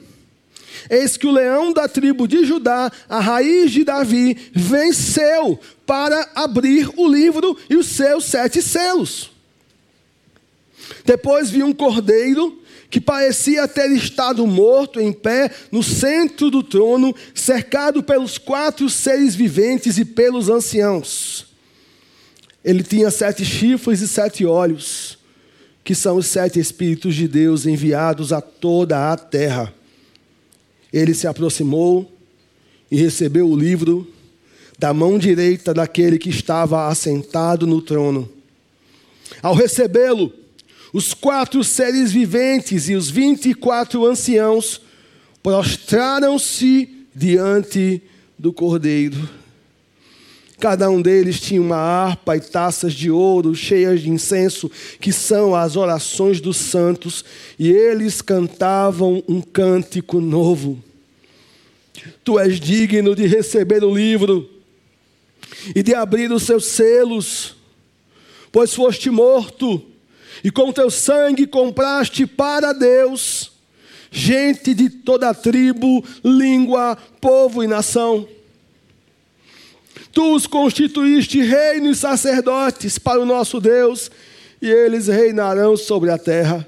Eis 0.90 1.16
que 1.18 1.28
o 1.28 1.32
leão 1.32 1.72
da 1.72 1.88
tribo 1.88 2.28
de 2.28 2.44
Judá, 2.44 2.92
a 3.08 3.20
raiz 3.20 3.72
de 3.72 3.84
Davi, 3.84 4.38
venceu 4.54 5.60
para 5.86 6.30
abrir 6.34 6.90
o 6.98 7.08
livro 7.08 7.58
e 7.70 7.76
os 7.76 7.88
seus 7.88 8.26
sete 8.26 8.62
selos. 8.62 9.32
Depois 11.06 11.50
vi 11.50 11.64
um 11.64 11.74
cordeiro 11.74 12.60
que 12.90 13.00
parecia 13.00 13.68
ter 13.68 13.90
estado 13.92 14.46
morto 14.46 15.00
em 15.00 15.14
pé 15.14 15.50
no 15.72 15.82
centro 15.82 16.50
do 16.50 16.62
trono, 16.62 17.16
cercado 17.34 18.04
pelos 18.04 18.38
quatro 18.38 18.90
seres 18.90 19.34
viventes 19.34 19.98
e 19.98 20.04
pelos 20.04 20.50
anciãos. 20.50 21.51
Ele 22.64 22.84
tinha 22.84 23.10
sete 23.10 23.44
chifres 23.44 24.02
e 24.02 24.08
sete 24.08 24.46
olhos 24.46 25.18
que 25.84 25.96
são 25.96 26.18
os 26.18 26.28
sete 26.28 26.60
Espíritos 26.60 27.16
de 27.16 27.28
Deus 27.28 27.66
enviados 27.66 28.32
a 28.32 28.40
toda 28.40 29.12
a 29.12 29.18
terra. 29.18 29.74
Ele 30.94 31.14
se 31.14 31.26
aproximou 31.26 32.12
e 32.90 32.96
recebeu 32.98 33.50
o 33.50 33.58
livro 33.58 34.08
da 34.78 34.94
mão 34.94 35.18
direita 35.18 35.74
daquele 35.74 36.20
que 36.20 36.30
estava 36.30 36.88
assentado 36.88 37.66
no 37.66 37.82
trono. 37.82 38.30
Ao 39.42 39.56
recebê-lo, 39.56 40.32
os 40.94 41.14
quatro 41.14 41.64
seres 41.64 42.12
viventes 42.12 42.90
e 42.90 42.96
os 42.96 43.10
vinte 43.10 43.50
e 43.50 43.56
quatro 43.56 44.06
anciãos 44.06 44.82
prostraram-se 45.42 47.08
diante 47.16 48.02
do 48.38 48.52
Cordeiro 48.54 49.41
Cada 50.62 50.92
um 50.92 51.02
deles 51.02 51.40
tinha 51.40 51.60
uma 51.60 51.76
harpa 51.76 52.38
e 52.38 52.40
taças 52.40 52.94
de 52.94 53.10
ouro 53.10 53.56
cheias 53.56 54.00
de 54.00 54.12
incenso, 54.12 54.70
que 55.00 55.12
são 55.12 55.56
as 55.56 55.76
orações 55.76 56.40
dos 56.40 56.56
santos, 56.56 57.26
e 57.58 57.72
eles 57.72 58.22
cantavam 58.22 59.24
um 59.28 59.42
cântico 59.42 60.22
novo. 60.22 60.78
Tu 62.24 62.38
és 62.38 62.60
digno 62.60 63.16
de 63.16 63.26
receber 63.26 63.84
o 63.84 63.92
livro 63.92 64.48
e 65.76 65.82
de 65.82 65.96
abrir 65.96 66.32
os 66.32 66.44
seus 66.44 66.66
selos, 66.66 67.56
pois 68.52 68.72
foste 68.72 69.10
morto 69.10 69.84
e 70.44 70.52
com 70.52 70.72
teu 70.72 70.92
sangue 70.92 71.48
compraste 71.48 72.28
para 72.28 72.72
Deus 72.72 73.52
gente 74.12 74.76
de 74.76 74.90
toda 74.92 75.34
tribo, 75.34 76.04
língua, 76.24 76.96
povo 77.20 77.64
e 77.64 77.68
nação 77.68 78.28
Tu 80.12 80.36
os 80.36 80.48
constituíste 80.48 81.42
reino 81.42 81.92
e 81.92 81.96
sacerdotes 81.96 82.98
para 82.98 83.22
o 83.22 83.26
nosso 83.26 83.60
Deus, 83.60 84.12
e 84.62 84.70
eles 84.70 85.08
reinarão 85.08 85.76
sobre 85.76 86.12
a 86.12 86.18
terra. 86.18 86.68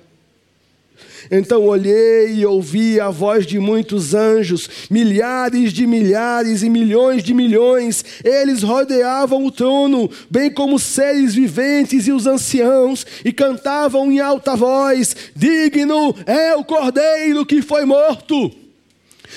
Então 1.32 1.66
olhei 1.66 2.34
e 2.36 2.46
ouvi 2.46 3.00
a 3.00 3.10
voz 3.10 3.46
de 3.46 3.60
muitos 3.60 4.14
anjos, 4.14 4.70
milhares 4.90 5.72
de 5.72 5.88
milhares 5.88 6.64
e 6.64 6.70
milhões 6.70 7.24
de 7.24 7.34
milhões. 7.34 8.04
Eles 8.24 8.62
rodeavam 8.64 9.46
o 9.46 9.52
trono, 9.52 10.10
bem 10.30 10.52
como 10.52 10.78
seres 10.78 11.34
viventes 11.34 12.08
e 12.08 12.12
os 12.12 12.28
anciãos, 12.28 13.06
e 13.24 13.32
cantavam 13.32 14.12
em 14.12 14.20
alta 14.20 14.56
voz: 14.56 15.16
Digno 15.36 16.16
é 16.26 16.56
o 16.56 16.64
cordeiro 16.64 17.46
que 17.46 17.62
foi 17.62 17.86
morto, 17.86 18.52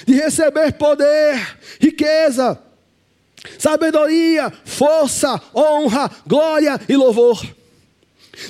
de 0.06 0.14
receber 0.14 0.72
poder, 0.72 1.56
riqueza, 1.80 2.58
sabedoria, 3.58 4.52
força, 4.64 5.40
honra, 5.54 6.10
glória 6.26 6.80
e 6.88 6.96
louvor. 6.96 7.44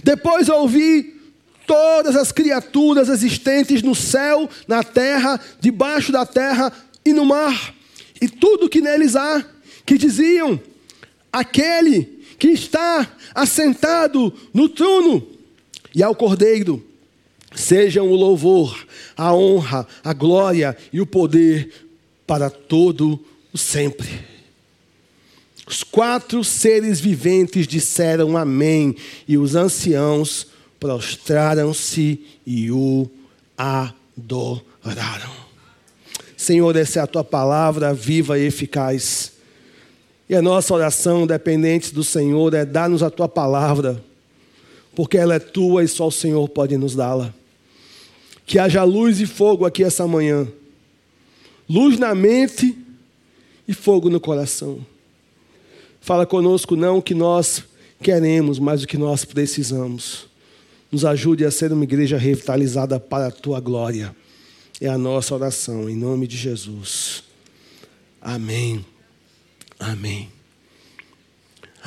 Depois 0.03 0.49
ouvi 0.49 1.15
todas 1.67 2.17
as 2.17 2.33
criaturas 2.33 3.09
existentes 3.09 3.83
no 3.83 3.95
céu, 3.95 4.49
na 4.67 4.83
terra, 4.83 5.41
debaixo 5.61 6.13
da 6.13 6.25
terra 6.25 6.73
e 7.05 7.13
no 7.13 7.25
mar, 7.25 7.75
e 8.21 8.29
tudo 8.29 8.69
que 8.69 8.81
neles 8.81 9.17
há, 9.17 9.45
que 9.85 9.99
diziam: 9.99 10.61
aquele 11.33 12.25
que 12.39 12.49
está 12.49 13.09
assentado 13.35 14.33
no 14.53 14.69
trono 14.69 15.27
e 15.95 16.03
ao 16.03 16.15
cordeiro, 16.15 16.85
sejam 17.55 18.09
o 18.09 18.15
louvor, 18.15 18.87
a 19.17 19.35
honra, 19.35 19.87
a 20.05 20.13
glória 20.13 20.77
e 20.93 21.01
o 21.01 21.07
poder 21.07 21.87
para 22.27 22.51
todo 22.51 23.19
o 23.53 23.59
sempre. 23.59 24.36
Os 25.67 25.83
quatro 25.83 26.45
seres 26.45 27.01
viventes 27.01 27.67
disseram 27.67 28.37
amém, 28.37 28.95
e 29.27 29.37
os 29.37 29.57
anciãos 29.57 30.47
prostraram-se 30.79 32.21
e 32.47 32.71
o 32.71 33.11
adoraram. 33.59 35.33
Senhor, 36.37 36.77
essa 36.77 37.01
é 37.01 37.03
a 37.03 37.07
tua 37.07 37.25
palavra 37.25 37.93
viva 37.93 38.39
e 38.39 38.47
eficaz. 38.47 39.33
E 40.29 40.37
a 40.37 40.43
nossa 40.43 40.73
oração, 40.73 41.27
dependente 41.27 41.93
do 41.93 42.05
Senhor, 42.05 42.55
é 42.55 42.65
dar-nos 42.65 43.03
a 43.03 43.11
tua 43.11 43.29
palavra, 43.29 44.01
porque 44.95 45.19
ela 45.19 45.35
é 45.35 45.41
tua 45.41 45.83
e 45.83 45.89
só 45.89 46.07
o 46.07 46.13
Senhor 46.13 46.49
pode 46.49 46.77
nos 46.77 46.95
dá-la. 46.95 47.35
Que 48.45 48.61
haja 48.61 48.85
luz 48.85 49.21
e 49.21 49.27
fogo 49.27 49.65
aqui 49.65 49.83
essa 49.83 50.07
manhã, 50.07 50.47
luz 51.69 51.99
na 51.99 52.15
mente 52.15 52.77
e 53.67 53.75
fogo 53.75 54.09
no 54.09 54.21
coração. 54.21 54.79
Fala 56.07 56.25
conosco 56.25 56.77
não 56.77 56.99
o 56.99 57.03
que 57.03 57.17
nós 57.17 57.65
queremos, 58.01 58.61
mas 58.61 58.81
o 58.81 58.87
que 58.87 58.97
nós 58.97 59.25
precisamos. 59.25 60.29
Nos 60.89 61.05
ajude 61.05 61.45
a 61.45 61.51
ser 61.51 61.73
uma 61.73 61.83
igreja 61.83 62.17
revitalizada 62.17 63.01
para 63.01 63.27
a 63.27 63.31
tua 63.33 63.59
glória. 63.59 64.15
É 64.81 64.87
a 64.87 64.97
nossa 64.97 65.35
oração, 65.35 65.91
em 65.91 65.97
nome 65.97 66.29
de 66.29 66.37
Jesus. 66.37 67.25
Amém. 68.23 68.87
Amém. 69.81 70.31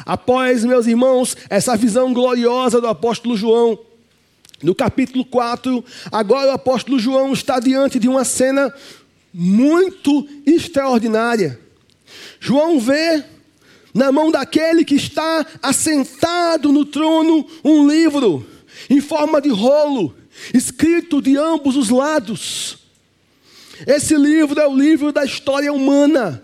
Após, 0.06 0.66
meus 0.66 0.86
irmãos, 0.86 1.38
essa 1.50 1.78
visão 1.78 2.14
gloriosa 2.14 2.82
do 2.82 2.88
apóstolo 2.88 3.38
João, 3.38 3.80
no 4.62 4.76
capítulo 4.76 5.24
4, 5.24 5.82
agora 6.12 6.52
o 6.52 6.56
apóstolo 6.56 7.00
João 7.00 7.32
está 7.32 7.58
diante 7.58 7.98
de 7.98 8.10
uma 8.10 8.26
cena 8.26 8.74
muito 9.34 10.28
extraordinária. 10.46 11.58
João 12.42 12.82
vê 12.82 13.24
na 13.94 14.12
mão 14.12 14.32
daquele 14.32 14.86
que 14.86 14.96
está 14.96 15.46
assentado 15.62 16.72
no 16.72 16.86
trono 16.86 17.46
um 17.64 17.88
livro 17.88 18.46
em 18.90 19.02
forma 19.02 19.42
de 19.42 19.50
rolo, 19.50 20.16
escrito 20.54 21.22
de 21.22 21.38
ambos 21.38 21.76
os 21.76 21.90
lados. 21.90 22.78
Esse 23.86 24.16
livro 24.16 24.60
é 24.60 24.68
o 24.68 24.76
livro 24.76 25.12
da 25.12 25.24
história 25.24 25.72
humana. 25.72 26.44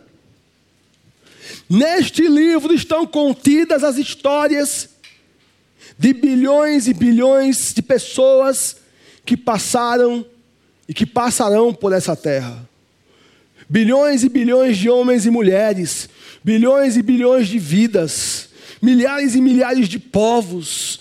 Neste 1.70 2.28
livro 2.28 2.74
estão 2.74 3.06
contidas 3.06 3.84
as 3.84 3.98
histórias 3.98 4.90
de 5.98 6.14
bilhões 6.14 6.88
e 6.88 6.94
bilhões 6.94 7.74
de 7.74 7.82
pessoas 7.82 8.78
que 9.26 9.36
passaram 9.36 10.26
e 10.88 10.94
que 10.94 11.06
passarão 11.06 11.74
por 11.74 11.94
essa 11.94 12.16
terra. 12.16 12.68
Bilhões 13.68 14.24
e 14.24 14.30
bilhões 14.30 14.78
de 14.78 14.90
homens 14.90 15.26
e 15.26 15.32
mulheres, 15.32 16.08
bilhões 16.46 16.96
e 16.96 17.02
bilhões 17.02 17.48
de 17.48 17.58
vidas, 17.58 18.50
milhares 18.80 19.34
e 19.34 19.42
milhares 19.42 19.90
de 19.90 19.98
povos. 19.98 21.00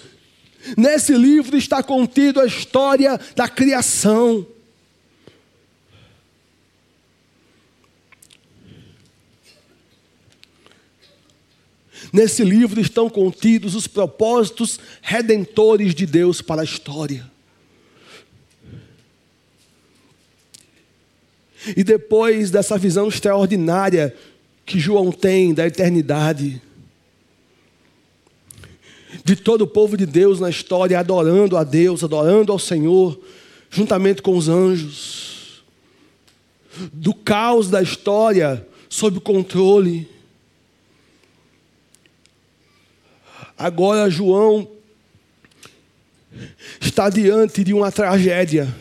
Nesse 0.75 1.13
livro 1.13 1.55
está 1.55 1.83
contido 1.83 2.41
a 2.41 2.47
história 2.47 3.21
da 3.37 3.47
criação. 3.47 4.47
Nesse 12.11 12.43
livro 12.43 12.81
estão 12.81 13.11
contidos 13.11 13.75
os 13.75 13.87
propósitos 13.87 14.81
redentores 15.03 15.95
de 15.95 16.07
Deus 16.07 16.41
para 16.41 16.63
a 16.63 16.65
história. 16.65 17.31
E 21.77 21.85
depois 21.85 22.51
dessa 22.51 22.79
visão 22.79 23.09
extraordinária 23.09 24.17
que 24.65 24.79
João 24.79 25.13
tem 25.13 25.53
da 25.53 25.67
eternidade, 25.67 26.61
de 29.25 29.37
todo 29.37 29.63
o 29.63 29.67
povo 29.67 29.97
de 29.97 30.07
Deus 30.07 30.41
na 30.41 30.51
história 30.51 30.99
adorando 30.99 31.57
a 31.57 31.65
Deus, 31.65 32.03
adorando 32.03 32.53
ao 32.53 32.59
Senhor, 32.59 33.19
juntamente 33.71 34.23
com 34.23 34.37
os 34.37 34.49
anjos, 34.49 35.65
do 36.93 37.15
caos 37.15 37.71
da 37.71 37.81
história 37.81 38.67
sob 38.89 39.21
controle. 39.21 40.09
Agora 43.57 44.11
João 44.11 44.69
está 46.81 47.09
diante 47.09 47.63
de 47.63 47.73
uma 47.73 47.93
tragédia. 47.93 48.75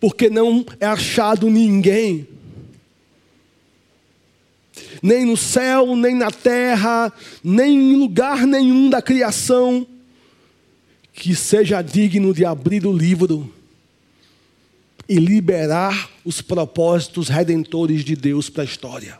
Porque 0.00 0.28
não 0.28 0.64
é 0.80 0.86
achado 0.86 1.48
ninguém, 1.48 2.26
nem 5.02 5.24
no 5.24 5.36
céu, 5.36 5.94
nem 5.94 6.14
na 6.14 6.30
terra, 6.30 7.12
nem 7.42 7.92
em 7.92 7.96
lugar 7.96 8.46
nenhum 8.46 8.90
da 8.90 9.00
criação, 9.00 9.86
que 11.12 11.34
seja 11.34 11.82
digno 11.82 12.34
de 12.34 12.44
abrir 12.44 12.86
o 12.86 12.92
livro 12.92 13.52
e 15.08 15.16
liberar 15.16 16.10
os 16.24 16.40
propósitos 16.40 17.28
redentores 17.28 18.04
de 18.04 18.16
Deus 18.16 18.48
para 18.48 18.62
a 18.62 18.66
história. 18.66 19.18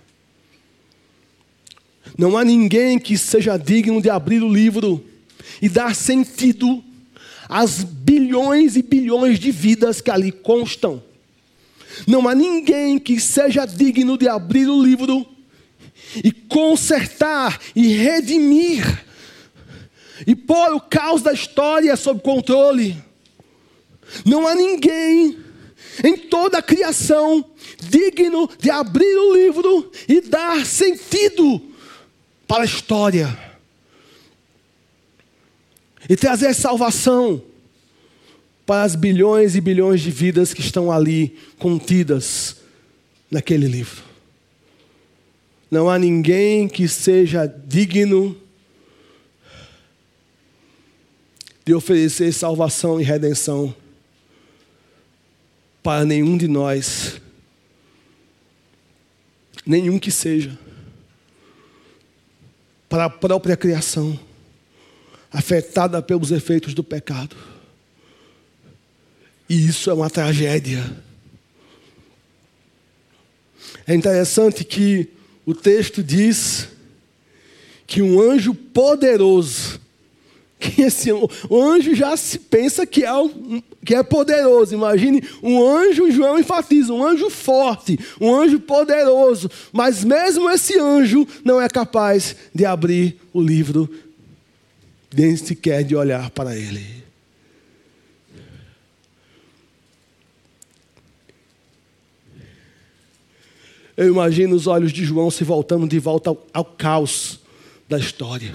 Não 2.16 2.36
há 2.36 2.44
ninguém 2.44 2.98
que 2.98 3.16
seja 3.16 3.56
digno 3.56 4.00
de 4.00 4.10
abrir 4.10 4.42
o 4.42 4.52
livro 4.52 5.04
e 5.60 5.68
dar 5.68 5.94
sentido 5.94 6.82
as 7.48 7.84
bilhões 7.84 8.76
e 8.76 8.82
bilhões 8.82 9.38
de 9.38 9.50
vidas 9.50 10.00
que 10.00 10.10
ali 10.10 10.32
constam. 10.32 11.02
Não 12.06 12.26
há 12.26 12.34
ninguém 12.34 12.98
que 12.98 13.20
seja 13.20 13.66
digno 13.66 14.16
de 14.16 14.28
abrir 14.28 14.68
o 14.68 14.82
livro 14.82 15.26
e 16.16 16.32
consertar 16.32 17.60
e 17.74 17.88
redimir 17.88 19.04
e 20.26 20.34
pôr 20.34 20.74
o 20.74 20.80
caos 20.80 21.22
da 21.22 21.32
história 21.32 21.96
sob 21.96 22.20
controle. 22.20 22.96
Não 24.24 24.46
há 24.46 24.54
ninguém 24.54 25.38
em 26.04 26.16
toda 26.16 26.58
a 26.58 26.62
criação 26.62 27.44
digno 27.80 28.48
de 28.58 28.70
abrir 28.70 29.16
o 29.16 29.34
livro 29.34 29.90
e 30.08 30.20
dar 30.20 30.64
sentido 30.64 31.60
para 32.46 32.62
a 32.62 32.66
história 32.66 33.52
e 36.08 36.16
trazer 36.16 36.54
salvação 36.54 37.42
para 38.66 38.82
as 38.82 38.94
bilhões 38.94 39.56
e 39.56 39.60
bilhões 39.60 40.00
de 40.00 40.10
vidas 40.10 40.54
que 40.54 40.60
estão 40.60 40.90
ali 40.90 41.36
contidas 41.58 42.56
naquele 43.30 43.66
livro. 43.66 44.11
Não 45.72 45.88
há 45.88 45.98
ninguém 45.98 46.68
que 46.68 46.86
seja 46.86 47.46
digno 47.46 48.38
de 51.64 51.72
oferecer 51.72 52.30
salvação 52.30 53.00
e 53.00 53.04
redenção 53.04 53.74
para 55.82 56.04
nenhum 56.04 56.36
de 56.36 56.46
nós, 56.46 57.22
nenhum 59.64 59.98
que 59.98 60.10
seja, 60.10 60.58
para 62.86 63.06
a 63.06 63.10
própria 63.10 63.56
criação 63.56 64.20
afetada 65.30 66.02
pelos 66.02 66.30
efeitos 66.32 66.74
do 66.74 66.84
pecado. 66.84 67.34
E 69.48 69.68
isso 69.68 69.88
é 69.88 69.94
uma 69.94 70.10
tragédia. 70.10 70.84
É 73.86 73.94
interessante 73.94 74.64
que 74.64 75.21
o 75.44 75.54
texto 75.54 76.02
diz 76.02 76.68
que 77.86 78.00
um 78.00 78.20
anjo 78.20 78.54
poderoso, 78.54 79.80
que 80.58 80.82
esse, 80.82 81.10
o 81.12 81.62
anjo 81.62 81.94
já 81.94 82.16
se 82.16 82.38
pensa 82.38 82.86
que 82.86 83.04
é, 83.04 83.10
que 83.84 83.94
é 83.94 84.02
poderoso. 84.02 84.74
Imagine 84.74 85.22
um 85.42 85.62
anjo, 85.62 86.10
João 86.10 86.38
enfatiza, 86.38 86.92
um 86.92 87.04
anjo 87.04 87.28
forte, 87.28 87.98
um 88.20 88.32
anjo 88.32 88.60
poderoso. 88.60 89.50
Mas 89.72 90.04
mesmo 90.04 90.48
esse 90.48 90.78
anjo 90.78 91.26
não 91.44 91.60
é 91.60 91.68
capaz 91.68 92.36
de 92.54 92.64
abrir 92.64 93.16
o 93.32 93.42
livro 93.42 93.90
nem 95.14 95.36
sequer 95.36 95.84
de 95.84 95.94
olhar 95.94 96.30
para 96.30 96.56
ele. 96.56 97.01
Eu 104.02 104.08
imagino 104.08 104.56
os 104.56 104.66
olhos 104.66 104.92
de 104.92 105.04
João 105.04 105.30
se 105.30 105.44
voltando 105.44 105.86
de 105.86 106.00
volta 106.00 106.30
ao, 106.30 106.46
ao 106.52 106.64
caos 106.64 107.38
da 107.88 107.96
história. 107.96 108.52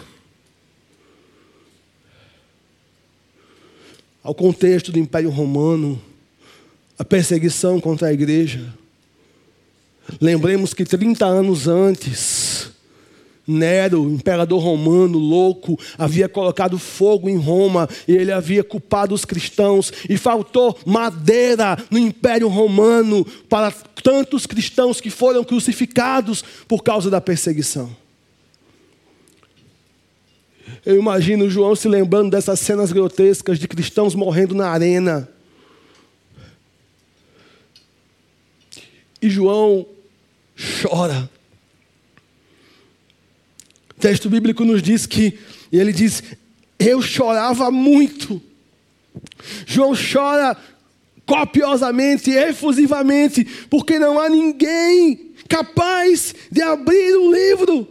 Ao 4.21 4.35
contexto 4.35 4.91
do 4.91 4.99
Império 4.99 5.29
Romano, 5.29 6.01
a 6.99 7.05
perseguição 7.05 7.79
contra 7.79 8.09
a 8.09 8.13
igreja. 8.13 8.73
Lembremos 10.19 10.73
que 10.73 10.83
30 10.83 11.25
anos 11.25 11.65
antes, 11.65 12.56
Nero, 13.47 14.11
imperador 14.11 14.61
romano 14.61 15.17
louco, 15.17 15.79
havia 15.97 16.27
colocado 16.27 16.77
fogo 16.77 17.29
em 17.29 17.37
Roma 17.37 17.87
e 18.05 18.11
ele 18.11 18.29
havia 18.29 18.61
culpado 18.61 19.15
os 19.15 19.23
cristãos 19.23 19.93
e 20.09 20.17
faltou 20.17 20.77
madeira 20.85 21.77
no 21.89 21.97
império 21.97 22.49
romano 22.49 23.25
para 23.47 23.71
tantos 24.03 24.45
cristãos 24.45 24.99
que 24.99 25.09
foram 25.09 25.45
crucificados 25.45 26.43
por 26.67 26.83
causa 26.83 27.09
da 27.09 27.21
perseguição. 27.21 27.89
Eu 30.85 30.99
imagino 30.99 31.49
João 31.49 31.73
se 31.73 31.87
lembrando 31.87 32.31
dessas 32.31 32.59
cenas 32.59 32.91
grotescas 32.91 33.57
de 33.57 33.67
cristãos 33.67 34.13
morrendo 34.13 34.53
na 34.53 34.69
arena. 34.69 35.29
E 39.21 39.29
João 39.29 39.85
chora 40.81 41.29
o 43.97 43.99
texto 43.99 44.29
bíblico 44.29 44.63
nos 44.63 44.83
diz 44.83 45.07
que, 45.07 45.39
ele 45.71 45.91
diz: 45.91 46.21
Eu 46.77 47.01
chorava 47.01 47.71
muito. 47.71 48.39
João 49.65 49.93
chora 49.95 50.55
copiosamente, 51.25 52.29
efusivamente, 52.29 53.43
porque 53.69 53.97
não 53.97 54.19
há 54.19 54.29
ninguém 54.29 55.31
capaz 55.49 56.35
de 56.51 56.61
abrir 56.61 57.15
o 57.17 57.33
livro. 57.33 57.87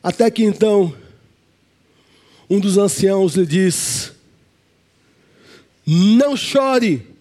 Até 0.00 0.30
que 0.30 0.44
então, 0.44 0.94
um 2.48 2.60
dos 2.60 2.78
anciãos 2.78 3.34
lhe 3.34 3.44
diz: 3.44 4.12
Não 5.84 6.36
chore. 6.36 7.11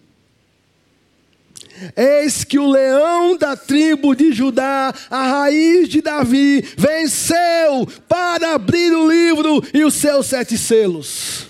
Eis 1.95 2.43
que 2.43 2.59
o 2.59 2.69
leão 2.69 3.35
da 3.37 3.55
tribo 3.55 4.15
de 4.15 4.31
Judá, 4.31 4.93
a 5.09 5.23
raiz 5.23 5.89
de 5.89 6.01
Davi, 6.01 6.61
venceu 6.77 7.87
para 8.07 8.53
abrir 8.53 8.91
o 8.91 9.09
livro 9.09 9.63
e 9.73 9.83
os 9.83 9.93
seus 9.95 10.27
sete 10.27 10.57
selos. 10.57 11.47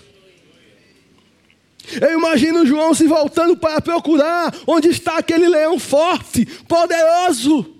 Eu 1.99 2.13
imagino 2.13 2.65
João 2.65 2.93
se 2.93 3.05
voltando 3.05 3.57
para 3.57 3.81
procurar 3.81 4.55
onde 4.65 4.89
está 4.89 5.17
aquele 5.17 5.49
leão 5.49 5.77
forte, 5.77 6.45
poderoso. 6.67 7.75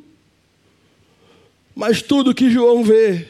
Mas 1.74 2.02
tudo 2.02 2.36
que 2.36 2.50
João 2.50 2.84
vê 2.84 3.26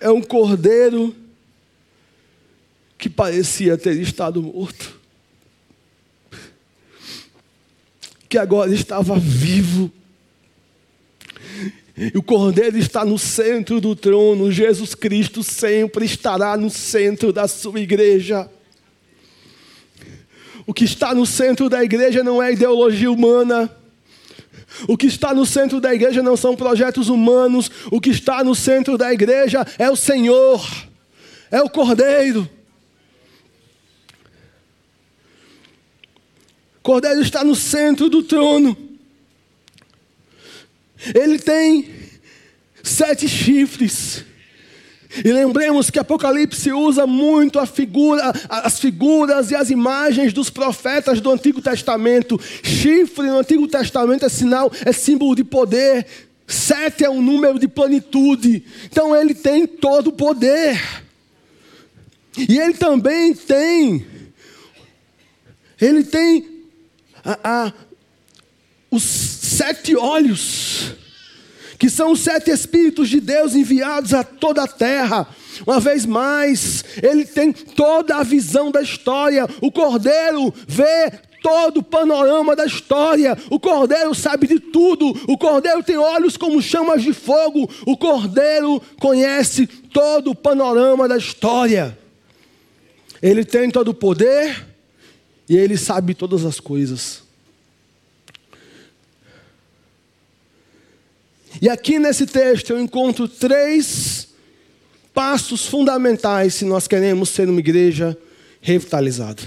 é 0.00 0.10
um 0.10 0.20
cordeiro 0.20 1.14
que 2.98 3.08
parecia 3.08 3.78
ter 3.78 3.98
estado 3.98 4.42
morto, 4.42 5.00
que 8.32 8.38
agora 8.38 8.72
estava 8.72 9.18
vivo. 9.18 9.92
E 11.94 12.16
o 12.16 12.22
cordeiro 12.22 12.78
está 12.78 13.04
no 13.04 13.18
centro 13.18 13.78
do 13.78 13.94
trono, 13.94 14.50
Jesus 14.50 14.94
Cristo 14.94 15.42
sempre 15.42 16.06
estará 16.06 16.56
no 16.56 16.70
centro 16.70 17.30
da 17.30 17.46
sua 17.46 17.78
igreja. 17.78 18.48
O 20.66 20.72
que 20.72 20.84
está 20.84 21.14
no 21.14 21.26
centro 21.26 21.68
da 21.68 21.84
igreja 21.84 22.24
não 22.24 22.42
é 22.42 22.54
ideologia 22.54 23.12
humana. 23.12 23.70
O 24.88 24.96
que 24.96 25.08
está 25.08 25.34
no 25.34 25.44
centro 25.44 25.78
da 25.78 25.94
igreja 25.94 26.22
não 26.22 26.34
são 26.34 26.56
projetos 26.56 27.10
humanos. 27.10 27.70
O 27.90 28.00
que 28.00 28.08
está 28.08 28.42
no 28.42 28.54
centro 28.54 28.96
da 28.96 29.12
igreja 29.12 29.66
é 29.78 29.90
o 29.90 29.96
Senhor, 29.96 30.66
é 31.50 31.60
o 31.60 31.68
Cordeiro. 31.68 32.48
Cordeiro 36.82 37.20
está 37.20 37.44
no 37.44 37.54
centro 37.54 38.08
do 38.08 38.22
trono. 38.22 38.76
Ele 41.14 41.38
tem 41.38 41.88
sete 42.82 43.28
chifres. 43.28 44.24
E 45.24 45.30
lembremos 45.30 45.90
que 45.90 45.98
Apocalipse 45.98 46.72
usa 46.72 47.06
muito 47.06 47.64
figura, 47.66 48.32
as 48.48 48.80
figuras 48.80 49.50
e 49.50 49.54
as 49.54 49.68
imagens 49.68 50.32
dos 50.32 50.48
profetas 50.48 51.20
do 51.20 51.30
Antigo 51.30 51.60
Testamento. 51.60 52.40
Chifre 52.62 53.26
no 53.26 53.38
Antigo 53.38 53.68
Testamento 53.68 54.24
é 54.24 54.28
sinal, 54.28 54.72
é 54.84 54.92
símbolo 54.92 55.36
de 55.36 55.44
poder. 55.44 56.06
Sete 56.46 57.04
é 57.04 57.10
um 57.10 57.20
número 57.20 57.58
de 57.58 57.68
plenitude. 57.68 58.64
Então 58.86 59.14
ele 59.14 59.34
tem 59.34 59.66
todo 59.66 60.08
o 60.08 60.12
poder. 60.12 60.80
E 62.36 62.58
ele 62.58 62.74
também 62.74 63.34
tem, 63.34 64.06
ele 65.78 66.02
tem 66.02 66.51
a, 67.24 67.38
a, 67.66 67.72
os 68.90 69.02
sete 69.02 69.96
olhos 69.96 70.94
que 71.82 71.90
são 71.90 72.12
os 72.12 72.20
sete 72.20 72.48
Espíritos 72.48 73.08
de 73.08 73.20
Deus 73.20 73.56
enviados 73.56 74.14
a 74.14 74.22
toda 74.22 74.62
a 74.62 74.68
terra. 74.68 75.26
Uma 75.66 75.80
vez 75.80 76.06
mais, 76.06 76.84
ele 77.02 77.24
tem 77.24 77.52
toda 77.52 78.18
a 78.18 78.22
visão 78.22 78.70
da 78.70 78.80
história. 78.80 79.48
O 79.60 79.72
Cordeiro 79.72 80.54
vê 80.68 81.10
todo 81.42 81.78
o 81.78 81.82
panorama 81.82 82.54
da 82.54 82.64
história. 82.64 83.36
O 83.50 83.58
Cordeiro 83.58 84.14
sabe 84.14 84.46
de 84.46 84.60
tudo. 84.60 85.08
O 85.26 85.36
Cordeiro 85.36 85.82
tem 85.82 85.96
olhos 85.96 86.36
como 86.36 86.62
chamas 86.62 87.02
de 87.02 87.12
fogo. 87.12 87.68
O 87.84 87.96
Cordeiro 87.96 88.80
conhece 89.00 89.66
todo 89.66 90.30
o 90.30 90.36
panorama 90.36 91.08
da 91.08 91.16
história. 91.16 91.98
Ele 93.20 93.44
tem 93.44 93.68
todo 93.68 93.88
o 93.88 93.94
poder 93.94 94.71
e 95.52 95.56
ele 95.58 95.76
sabe 95.76 96.14
todas 96.14 96.46
as 96.46 96.58
coisas. 96.58 97.24
E 101.60 101.68
aqui 101.68 101.98
nesse 101.98 102.24
texto 102.24 102.70
eu 102.70 102.80
encontro 102.80 103.28
três 103.28 104.28
passos 105.12 105.66
fundamentais 105.66 106.54
se 106.54 106.64
nós 106.64 106.88
queremos 106.88 107.28
ser 107.28 107.50
uma 107.50 107.60
igreja 107.60 108.16
revitalizada. 108.62 109.42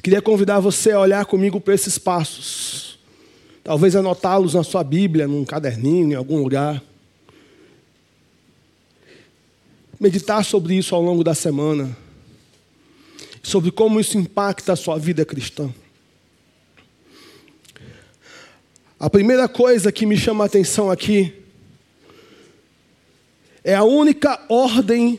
Queria 0.00 0.22
convidar 0.22 0.60
você 0.60 0.92
a 0.92 1.00
olhar 1.00 1.26
comigo 1.26 1.60
para 1.60 1.74
esses 1.74 1.98
passos. 1.98 3.00
Talvez 3.64 3.96
anotá-los 3.96 4.54
na 4.54 4.62
sua 4.62 4.84
Bíblia, 4.84 5.26
num 5.26 5.44
caderninho, 5.44 6.12
em 6.12 6.14
algum 6.14 6.40
lugar. 6.40 6.80
Meditar 9.98 10.44
sobre 10.44 10.76
isso 10.76 10.94
ao 10.94 11.02
longo 11.02 11.24
da 11.24 11.34
semana. 11.34 12.00
Sobre 13.42 13.70
como 13.70 13.98
isso 13.98 14.16
impacta 14.16 14.72
a 14.72 14.76
sua 14.76 14.98
vida 14.98 15.24
cristã. 15.24 15.72
A 18.98 19.10
primeira 19.10 19.48
coisa 19.48 19.90
que 19.90 20.06
me 20.06 20.16
chama 20.16 20.44
a 20.44 20.46
atenção 20.46 20.90
aqui 20.90 21.34
é 23.64 23.74
a 23.74 23.82
única 23.82 24.40
ordem 24.48 25.18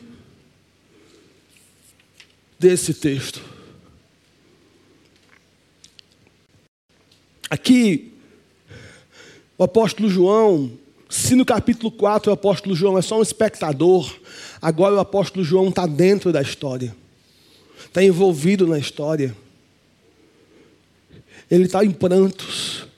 desse 2.58 2.94
texto. 2.94 3.42
Aqui, 7.50 8.12
o 9.56 9.64
apóstolo 9.64 10.08
João, 10.08 10.72
se 11.08 11.34
no 11.34 11.44
capítulo 11.44 11.92
4 11.92 12.30
o 12.30 12.34
apóstolo 12.34 12.74
João 12.74 12.98
é 12.98 13.02
só 13.02 13.18
um 13.18 13.22
espectador, 13.22 14.18
agora 14.60 14.94
o 14.94 15.00
apóstolo 15.00 15.44
João 15.44 15.68
está 15.68 15.86
dentro 15.86 16.32
da 16.32 16.42
história, 16.42 16.96
está 17.94 18.02
envolvido 18.02 18.66
na 18.66 18.76
história. 18.76 19.36
Ele 21.48 21.66
está 21.66 21.84
em 21.84 21.92
prantos. 21.92 22.88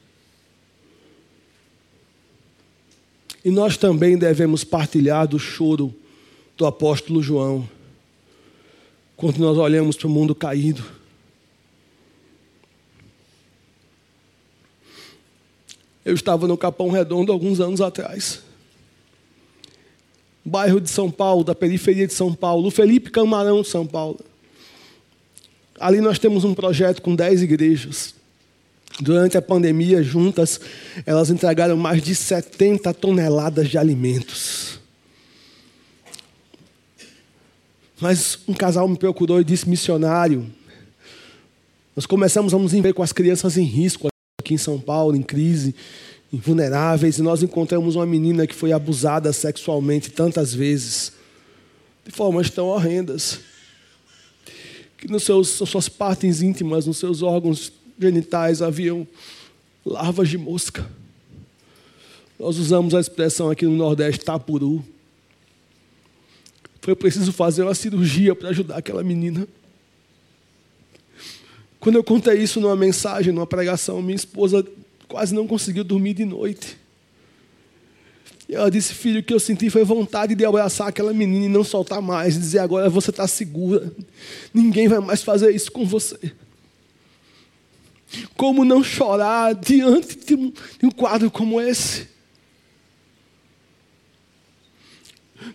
E 3.44 3.50
nós 3.50 3.76
também 3.76 4.16
devemos 4.16 4.64
partilhar 4.64 5.28
do 5.28 5.38
choro 5.38 5.94
do 6.56 6.64
apóstolo 6.64 7.22
João, 7.22 7.68
quando 9.14 9.37
nós 9.37 9.59
olhamos 9.59 9.96
para 9.96 10.06
o 10.06 10.11
mundo 10.11 10.35
caído. 10.35 10.82
Eu 16.02 16.14
estava 16.14 16.48
no 16.48 16.56
Capão 16.56 16.88
Redondo 16.88 17.30
alguns 17.30 17.61
anos 17.61 17.82
atrás. 17.82 18.40
Bairro 20.42 20.80
de 20.80 20.88
São 20.88 21.11
Paulo, 21.11 21.44
da 21.44 21.54
periferia 21.54 22.06
de 22.06 22.14
São 22.14 22.32
Paulo, 22.32 22.70
Felipe 22.70 23.11
Camarão 23.11 23.61
de 23.61 23.68
São 23.68 23.87
Paulo. 23.87 24.18
Ali 25.79 26.01
nós 26.01 26.19
temos 26.19 26.45
um 26.45 26.55
projeto 26.55 27.03
com 27.03 27.15
dez 27.15 27.43
igrejas. 27.43 28.15
Durante 29.01 29.37
a 29.37 29.43
pandemia, 29.43 30.03
juntas, 30.03 30.59
elas 31.05 31.29
entregaram 31.29 31.77
mais 31.77 32.03
de 32.03 32.15
70 32.15 32.95
toneladas 32.95 33.69
de 33.69 33.77
alimentos. 33.77 34.81
Mas 38.01 38.39
um 38.47 38.55
casal 38.55 38.89
me 38.89 38.97
procurou 38.97 39.41
e 39.41 39.45
disse: 39.45 39.69
missionário, 39.69 40.47
nós 41.95 42.07
começamos 42.07 42.55
a 42.55 42.59
nos 42.59 42.73
envolver 42.73 42.95
com 42.95 43.03
as 43.03 43.12
crianças 43.12 43.57
em 43.57 43.65
risco 43.65 44.09
aqui 44.39 44.55
em 44.55 44.59
São 44.59 44.79
Paulo, 44.79 45.17
em 45.17 45.23
crise, 45.23 45.75
vulneráveis, 46.33 47.19
e 47.19 47.23
nós 47.23 47.43
encontramos 47.43 47.97
uma 47.97 48.07
menina 48.07 48.47
que 48.47 48.55
foi 48.55 48.73
abusada 48.73 49.33
sexualmente 49.33 50.11
tantas 50.11 50.55
vezes, 50.55 51.12
de 52.05 52.12
formas 52.12 52.51
tão 52.51 52.67
horrendas, 52.67 53.41
que 54.96 55.09
nos 55.09 55.24
seus, 55.24 55.61
nas 55.61 55.68
suas 55.68 55.88
partes 55.88 56.42
íntimas, 56.42 56.87
nos 56.87 56.98
seus 56.98 57.22
órgãos 57.22 57.72
genitais 57.98 58.62
haviam 58.62 59.06
larvas 59.85 60.28
de 60.28 60.38
mosca. 60.38 60.88
Nós 62.38 62.59
usamos 62.59 62.94
a 62.94 63.00
expressão 63.00 63.50
aqui 63.50 63.64
no 63.64 63.76
Nordeste, 63.76 64.24
tapuru. 64.24 64.85
Foi 66.80 66.94
preciso 66.94 67.32
fazer 67.32 67.62
uma 67.62 67.74
cirurgia 67.74 68.35
para 68.35 68.50
ajudar 68.50 68.76
aquela 68.76 69.02
menina. 69.02 69.48
Quando 71.80 71.96
eu 71.96 72.04
contei 72.04 72.42
isso 72.42 72.61
numa 72.61 72.76
mensagem, 72.76 73.32
numa 73.32 73.46
pregação, 73.46 74.02
minha 74.02 74.16
esposa 74.16 74.66
quase 75.09 75.35
não 75.35 75.46
conseguiu 75.46 75.85
dormir 75.85 76.14
de 76.14 76.24
noite. 76.24 76.76
E 78.49 78.55
ela 78.55 78.71
disse: 78.71 78.95
Filho, 78.95 79.21
o 79.21 79.23
que 79.23 79.35
eu 79.35 79.41
senti 79.41 79.69
foi 79.69 79.85
vontade 79.85 80.35
de 80.35 80.45
abraçar 80.45 80.89
aquela 80.89 81.12
menina 81.12 81.47
e 81.47 81.49
não 81.49 81.65
soltar 81.65 82.01
mais, 82.01 82.37
e 82.37 82.39
dizer: 82.39 82.61
Agora 82.61 82.89
você 82.89 83.11
está 83.11 83.27
segura, 83.27 83.93
ninguém 84.55 84.89
vai 84.89 85.01
mais 85.01 85.23
fazer 85.23 85.55
isso 85.55 85.71
com 85.71 85.85
você. 85.85 86.33
Como 88.37 88.65
não 88.65 88.83
chorar 88.85 89.55
diante 89.55 90.17
de 90.17 90.35
um, 90.35 90.51
de 90.51 90.87
um 90.87 90.91
quadro 90.91 91.31
como 91.31 91.61
esse? 91.61 92.09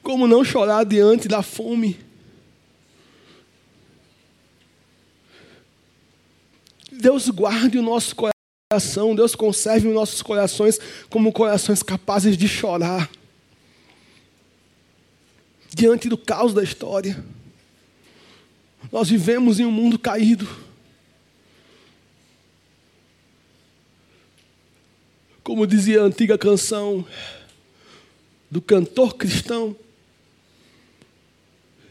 Como 0.03 0.27
não 0.27 0.43
chorar 0.43 0.83
diante 0.83 1.27
da 1.27 1.41
fome? 1.41 1.99
Deus 6.91 7.29
guarde 7.29 7.79
o 7.79 7.81
nosso 7.81 8.15
coração, 8.71 9.13
Deus 9.13 9.35
conserve 9.35 9.89
os 9.89 9.93
nossos 9.93 10.21
corações 10.21 10.79
como 11.09 11.33
corações 11.33 11.83
capazes 11.83 12.37
de 12.37 12.47
chorar 12.47 13.11
diante 15.69 16.07
do 16.07 16.17
caos 16.17 16.53
da 16.53 16.63
história. 16.63 17.21
Nós 18.89 19.09
vivemos 19.09 19.59
em 19.59 19.65
um 19.65 19.71
mundo 19.71 19.99
caído. 19.99 20.47
Como 25.43 25.67
dizia 25.67 26.01
a 26.01 26.05
antiga 26.05 26.37
canção 26.37 27.05
do 28.49 28.61
cantor 28.61 29.15
cristão, 29.15 29.75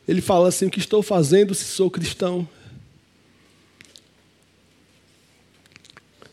ele 0.09 0.23
fala 0.23 0.49
assim: 0.49 0.66
O 0.66 0.71
que 0.71 0.79
estou 0.79 1.03
fazendo 1.03 1.55
se 1.55 1.64
sou 1.64 1.90
cristão? 1.90 2.49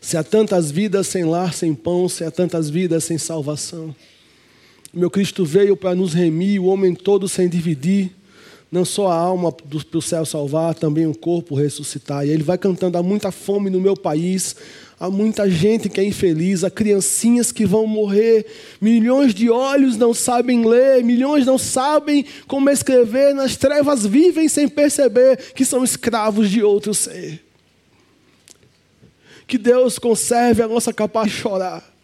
Se 0.08 0.16
há 0.16 0.24
tantas 0.24 0.70
vidas 0.70 1.06
sem 1.06 1.22
lar, 1.22 1.52
sem 1.52 1.74
pão, 1.74 2.08
se 2.08 2.24
há 2.24 2.30
tantas 2.30 2.70
vidas 2.70 3.04
sem 3.04 3.18
salvação. 3.18 3.94
Meu 4.90 5.10
Cristo 5.10 5.44
veio 5.44 5.76
para 5.76 5.94
nos 5.94 6.14
remir, 6.14 6.58
o 6.62 6.64
homem 6.64 6.94
todo 6.94 7.28
sem 7.28 7.46
dividir, 7.46 8.10
não 8.72 8.86
só 8.86 9.08
a 9.08 9.14
alma 9.14 9.52
para 9.52 9.98
o 9.98 10.00
céu 10.00 10.24
salvar, 10.24 10.74
também 10.74 11.06
o 11.06 11.14
corpo 11.14 11.54
ressuscitar. 11.54 12.24
E 12.24 12.30
ele 12.30 12.42
vai 12.42 12.56
cantando: 12.56 12.96
há 12.96 13.02
muita 13.02 13.30
fome 13.30 13.68
no 13.68 13.82
meu 13.82 13.94
país, 13.94 14.56
há 14.98 15.10
muita 15.10 15.46
gente 15.50 15.90
que 15.90 16.00
é 16.00 16.04
infeliz, 16.04 16.64
há 16.64 16.70
criancinhas 16.70 17.52
que 17.52 17.66
vão 17.66 17.86
morrer, 17.86 18.46
milhões 18.80 19.34
de 19.34 19.50
olhos 19.50 19.98
não 19.98 20.14
sabem 20.14 20.66
ler, 20.66 21.04
milhões 21.04 21.44
não 21.44 21.58
sabem 21.58 22.24
como 22.46 22.70
escrever, 22.70 23.34
nas 23.34 23.58
trevas 23.58 24.06
vivem 24.06 24.48
sem 24.48 24.70
perceber 24.70 25.52
que 25.54 25.66
são 25.66 25.84
escravos 25.84 26.48
de 26.48 26.62
outro 26.62 26.94
ser. 26.94 27.46
Que 29.48 29.58
Deus 29.58 29.98
conserve 29.98 30.62
a 30.62 30.68
nossa 30.68 30.92
capacidade 30.92 31.34
de 31.34 31.42
chorar. 31.42 31.98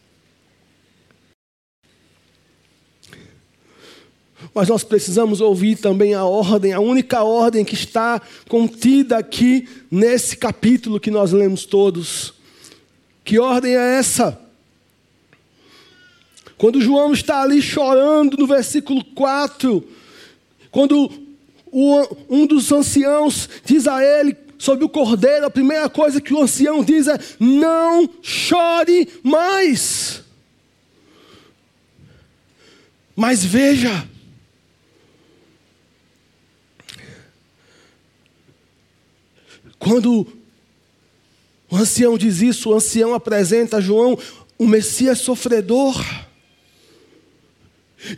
Mas 4.55 4.69
nós 4.69 4.83
precisamos 4.83 5.41
ouvir 5.41 5.77
também 5.77 6.15
a 6.15 6.25
ordem, 6.25 6.73
a 6.73 6.81
única 6.81 7.23
ordem 7.23 7.65
que 7.65 7.75
está 7.75 8.21
contida 8.49 9.19
aqui 9.19 9.69
nesse 9.91 10.37
capítulo 10.37 10.99
que 10.99 11.11
nós 11.11 11.33
lemos 11.33 11.67
todos. 11.67 12.35
Que 13.23 13.39
ordem 13.39 13.77
é 13.77 13.99
essa? 13.99 14.41
Quando 16.57 16.81
João 16.81 17.13
está 17.13 17.43
ali 17.43 17.61
chorando 17.61 18.37
no 18.37 18.47
versículo 18.47 19.05
4, 19.05 19.87
quando 20.71 21.11
um 22.29 22.47
dos 22.47 22.71
anciãos 22.71 23.49
diz 23.65 23.87
a 23.89 24.03
ele: 24.03 24.37
sobre 24.59 24.85
o 24.85 24.89
cordeiro, 24.89 25.47
a 25.47 25.51
primeira 25.51 25.89
coisa 25.89 26.21
que 26.21 26.33
o 26.33 26.43
ancião 26.43 26.83
diz 26.83 27.07
é: 27.07 27.19
não 27.39 28.09
chore 28.23 29.09
mais. 29.23 30.23
Mas 33.17 33.45
veja, 33.45 34.09
quando 39.79 40.27
o 41.71 41.77
ancião 41.77 42.19
diz 42.19 42.41
isso, 42.41 42.71
o 42.71 42.75
ancião 42.75 43.15
apresenta 43.15 43.77
a 43.77 43.81
João 43.81 44.19
o 44.59 44.67
Messias 44.67 45.19
sofredor. 45.19 46.03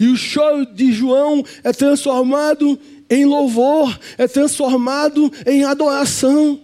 E 0.00 0.08
o 0.08 0.16
choro 0.16 0.66
de 0.66 0.92
João 0.92 1.44
é 1.62 1.72
transformado 1.72 2.78
em 3.08 3.24
louvor, 3.24 3.98
é 4.18 4.26
transformado 4.26 5.32
em 5.46 5.64
adoração. 5.64 6.60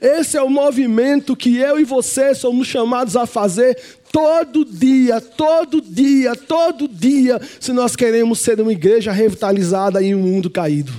Esse 0.00 0.36
é 0.36 0.42
o 0.42 0.50
movimento 0.50 1.36
que 1.36 1.56
eu 1.56 1.78
e 1.78 1.84
você 1.84 2.34
somos 2.34 2.66
chamados 2.66 3.16
a 3.16 3.26
fazer 3.26 3.78
todo 4.10 4.64
dia, 4.64 5.20
todo 5.20 5.80
dia, 5.80 6.34
todo 6.34 6.88
dia, 6.88 7.40
se 7.60 7.72
nós 7.72 7.94
queremos 7.94 8.40
ser 8.40 8.60
uma 8.60 8.72
igreja 8.72 9.12
revitalizada 9.12 10.02
em 10.02 10.14
um 10.14 10.20
mundo 10.20 10.50
caído. 10.50 10.92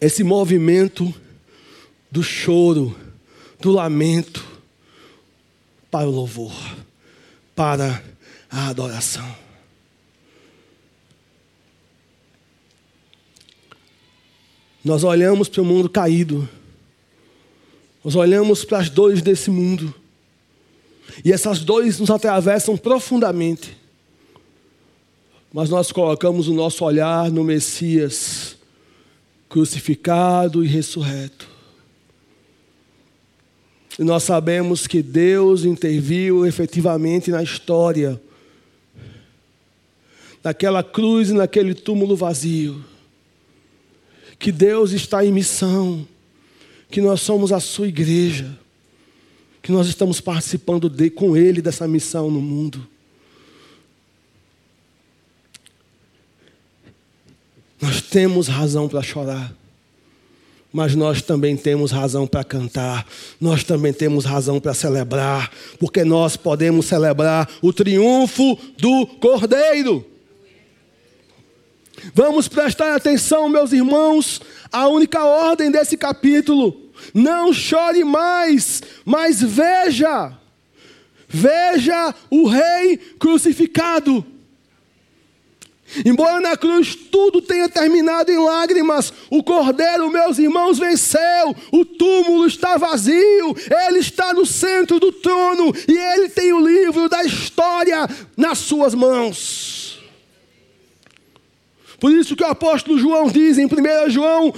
Esse 0.00 0.22
movimento 0.22 1.12
do 2.10 2.22
choro, 2.22 2.96
do 3.60 3.70
lamento, 3.70 4.44
para 5.90 6.06
o 6.06 6.10
louvor, 6.10 6.54
para 7.54 8.02
a 8.48 8.68
adoração. 8.68 9.39
Nós 14.84 15.04
olhamos 15.04 15.48
para 15.48 15.60
o 15.60 15.64
mundo 15.64 15.90
caído, 15.90 16.48
nós 18.02 18.16
olhamos 18.16 18.64
para 18.64 18.78
as 18.78 18.88
dores 18.88 19.20
desse 19.20 19.50
mundo, 19.50 19.94
e 21.22 21.32
essas 21.32 21.60
dores 21.60 21.98
nos 22.00 22.08
atravessam 22.08 22.76
profundamente, 22.78 23.76
mas 25.52 25.68
nós 25.68 25.92
colocamos 25.92 26.48
o 26.48 26.54
nosso 26.54 26.82
olhar 26.84 27.30
no 27.30 27.44
Messias, 27.44 28.56
crucificado 29.50 30.64
e 30.64 30.66
ressurreto. 30.66 31.46
E 33.98 34.04
nós 34.04 34.22
sabemos 34.22 34.86
que 34.86 35.02
Deus 35.02 35.64
interviu 35.64 36.46
efetivamente 36.46 37.30
na 37.30 37.42
história, 37.42 38.18
naquela 40.42 40.82
cruz 40.82 41.28
e 41.28 41.34
naquele 41.34 41.74
túmulo 41.74 42.16
vazio 42.16 42.82
que 44.40 44.50
Deus 44.50 44.92
está 44.92 45.22
em 45.22 45.30
missão, 45.30 46.08
que 46.90 47.02
nós 47.02 47.20
somos 47.20 47.52
a 47.52 47.60
sua 47.60 47.86
igreja, 47.86 48.58
que 49.62 49.70
nós 49.70 49.86
estamos 49.86 50.18
participando 50.18 50.88
de, 50.88 51.10
com 51.10 51.36
Ele 51.36 51.60
dessa 51.60 51.86
missão 51.86 52.30
no 52.30 52.40
mundo. 52.40 52.88
Nós 57.78 58.00
temos 58.00 58.48
razão 58.48 58.88
para 58.88 59.02
chorar, 59.02 59.54
mas 60.72 60.94
nós 60.94 61.20
também 61.20 61.54
temos 61.54 61.90
razão 61.90 62.26
para 62.26 62.42
cantar, 62.42 63.06
nós 63.38 63.62
também 63.62 63.92
temos 63.92 64.24
razão 64.24 64.58
para 64.58 64.72
celebrar, 64.72 65.50
porque 65.78 66.02
nós 66.02 66.34
podemos 66.34 66.86
celebrar 66.86 67.46
o 67.60 67.74
triunfo 67.74 68.58
do 68.78 69.06
Cordeiro. 69.06 70.06
Vamos 72.14 72.48
prestar 72.48 72.96
atenção, 72.96 73.48
meus 73.48 73.72
irmãos, 73.72 74.40
à 74.72 74.88
única 74.88 75.24
ordem 75.24 75.70
desse 75.70 75.96
capítulo. 75.96 76.90
Não 77.14 77.52
chore 77.52 78.04
mais, 78.04 78.82
mas 79.04 79.42
veja, 79.42 80.32
veja 81.28 82.14
o 82.30 82.46
Rei 82.46 82.96
crucificado. 83.18 84.24
Embora 86.04 86.40
na 86.40 86.56
cruz 86.56 86.94
tudo 86.94 87.42
tenha 87.42 87.68
terminado 87.68 88.30
em 88.30 88.38
lágrimas, 88.38 89.12
o 89.28 89.42
Cordeiro, 89.42 90.08
meus 90.08 90.38
irmãos, 90.38 90.78
venceu, 90.78 91.56
o 91.72 91.84
túmulo 91.84 92.46
está 92.46 92.76
vazio, 92.76 93.56
ele 93.88 93.98
está 93.98 94.32
no 94.32 94.46
centro 94.46 95.00
do 95.00 95.10
trono 95.10 95.74
e 95.88 95.96
ele 95.96 96.28
tem 96.28 96.52
o 96.52 96.64
livro 96.64 97.08
da 97.08 97.24
história 97.24 98.08
nas 98.36 98.58
suas 98.58 98.94
mãos. 98.94 99.79
Por 102.00 102.10
isso 102.10 102.34
que 102.34 102.42
o 102.42 102.46
apóstolo 102.46 102.98
João 102.98 103.30
diz 103.30 103.58
em 103.58 103.66
1 103.66 104.10
João, 104.10 104.54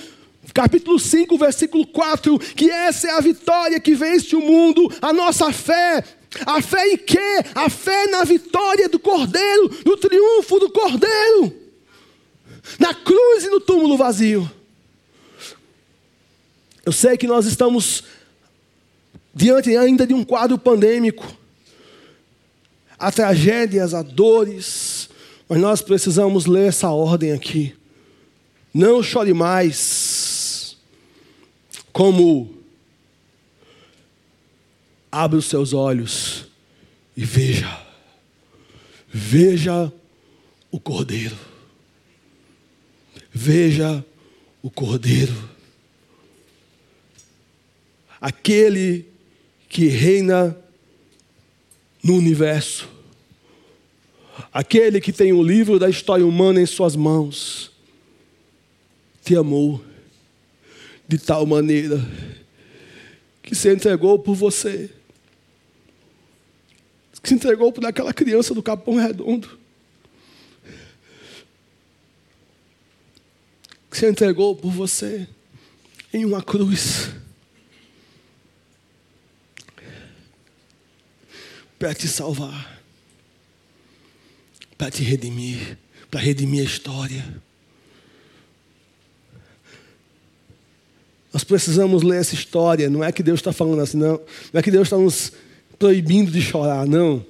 capítulo 0.55 0.99
5, 0.99 1.37
versículo 1.37 1.85
4, 1.85 2.39
que 2.39 2.71
essa 2.71 3.09
é 3.09 3.11
a 3.11 3.21
vitória 3.21 3.81
que 3.81 3.97
vence 3.97 4.37
o 4.37 4.41
mundo, 4.41 4.89
a 5.03 5.13
nossa 5.13 5.53
fé. 5.53 6.05
A 6.47 6.63
fé 6.63 6.89
em 6.89 6.97
quê? 6.97 7.45
A 7.55 7.69
fé 7.69 8.07
na 8.07 8.25
vitória 8.25 8.89
do 8.89 8.99
Cordeiro, 8.99 9.77
no 9.85 9.97
triunfo 9.97 10.61
do 10.61 10.71
Cordeiro. 10.71 11.53
Na 12.79 12.95
cruz 12.95 13.45
e 13.45 13.51
no 13.51 13.61
túmulo 13.61 13.97
vazio. 13.97 14.49
Eu 16.87 16.93
sei 16.93 17.17
que 17.17 17.27
nós 17.27 17.45
estamos 17.45 18.05
diante 19.35 19.77
ainda 19.77 20.07
de 20.07 20.15
um 20.15 20.25
quadro 20.25 20.57
pandêmico. 20.57 21.27
Há 22.99 23.11
tragédias, 23.11 23.95
há 23.95 24.03
dores, 24.03 25.09
mas 25.53 25.61
nós 25.61 25.83
precisamos 25.83 26.47
ler 26.47 26.69
essa 26.69 26.89
ordem 26.89 27.31
aqui. 27.31 27.77
Não 28.73 29.03
chore 29.03 29.35
mais. 29.35 30.79
Como 31.93 32.57
abre 35.11 35.37
os 35.37 35.45
seus 35.45 35.75
olhos 35.75 36.47
e 37.15 37.23
veja. 37.23 37.69
Veja 39.07 39.93
o 40.71 40.81
Cordeiro. 40.81 41.37
Veja 43.31 44.03
o 44.63 44.71
Cordeiro. 44.71 45.37
Aquele 48.19 49.07
que 49.69 49.87
reina 49.89 50.57
no 52.03 52.17
universo 52.17 52.89
Aquele 54.53 55.01
que 55.01 55.13
tem 55.13 55.33
o 55.33 55.43
livro 55.43 55.79
da 55.79 55.91
história 55.91 56.27
humana 56.27 56.61
em 56.61 56.67
suas 56.67 56.97
mãos, 56.97 57.71
te 59.23 59.37
amou 59.37 59.83
de 61.07 61.19
tal 61.19 61.45
maneira 61.45 62.01
que 63.43 63.55
se 63.55 63.73
entregou 63.73 64.19
por 64.19 64.35
você, 64.35 64.91
que 67.23 67.29
se 67.29 67.35
entregou 67.35 67.73
por 67.73 67.85
aquela 67.85 68.13
criança 68.13 68.55
do 68.55 68.63
Capão 68.63 68.97
Redondo, 68.97 69.59
que 73.91 73.97
se 73.97 74.09
entregou 74.09 74.57
por 74.57 74.73
você 74.73 75.29
em 76.13 76.25
uma 76.25 76.43
cruz. 76.43 77.11
Para 81.79 81.95
te 81.95 82.07
salvar 82.09 82.82
para 84.83 84.91
te 84.91 85.05
redimir, 85.05 85.79
para 86.11 86.19
redimir 86.19 86.61
a 86.61 86.65
história. 86.65 87.25
Nós 91.33 91.45
precisamos 91.45 92.03
ler 92.03 92.21
essa 92.21 92.35
história. 92.35 92.91
Não 92.91 93.05
é 93.05 93.13
que 93.13 93.23
Deus 93.23 93.39
está 93.39 93.53
falando 93.53 93.81
assim, 93.81 93.97
não. 93.97 94.21
Não 94.53 94.59
é 94.59 94.61
que 94.61 94.73
Deus 94.73 94.89
está 94.89 94.99
nos 94.99 95.35
proibindo 95.79 96.33
de 96.33 96.43
chorar, 96.43 96.85
não. 96.85 97.25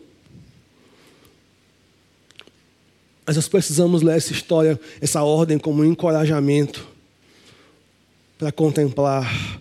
Mas 3.26 3.36
nós 3.36 3.48
precisamos 3.48 4.00
ler 4.00 4.16
essa 4.16 4.32
história, 4.32 4.80
essa 4.98 5.22
ordem, 5.22 5.58
como 5.58 5.82
um 5.82 5.84
encorajamento 5.84 6.88
para 8.38 8.50
contemplar 8.50 9.60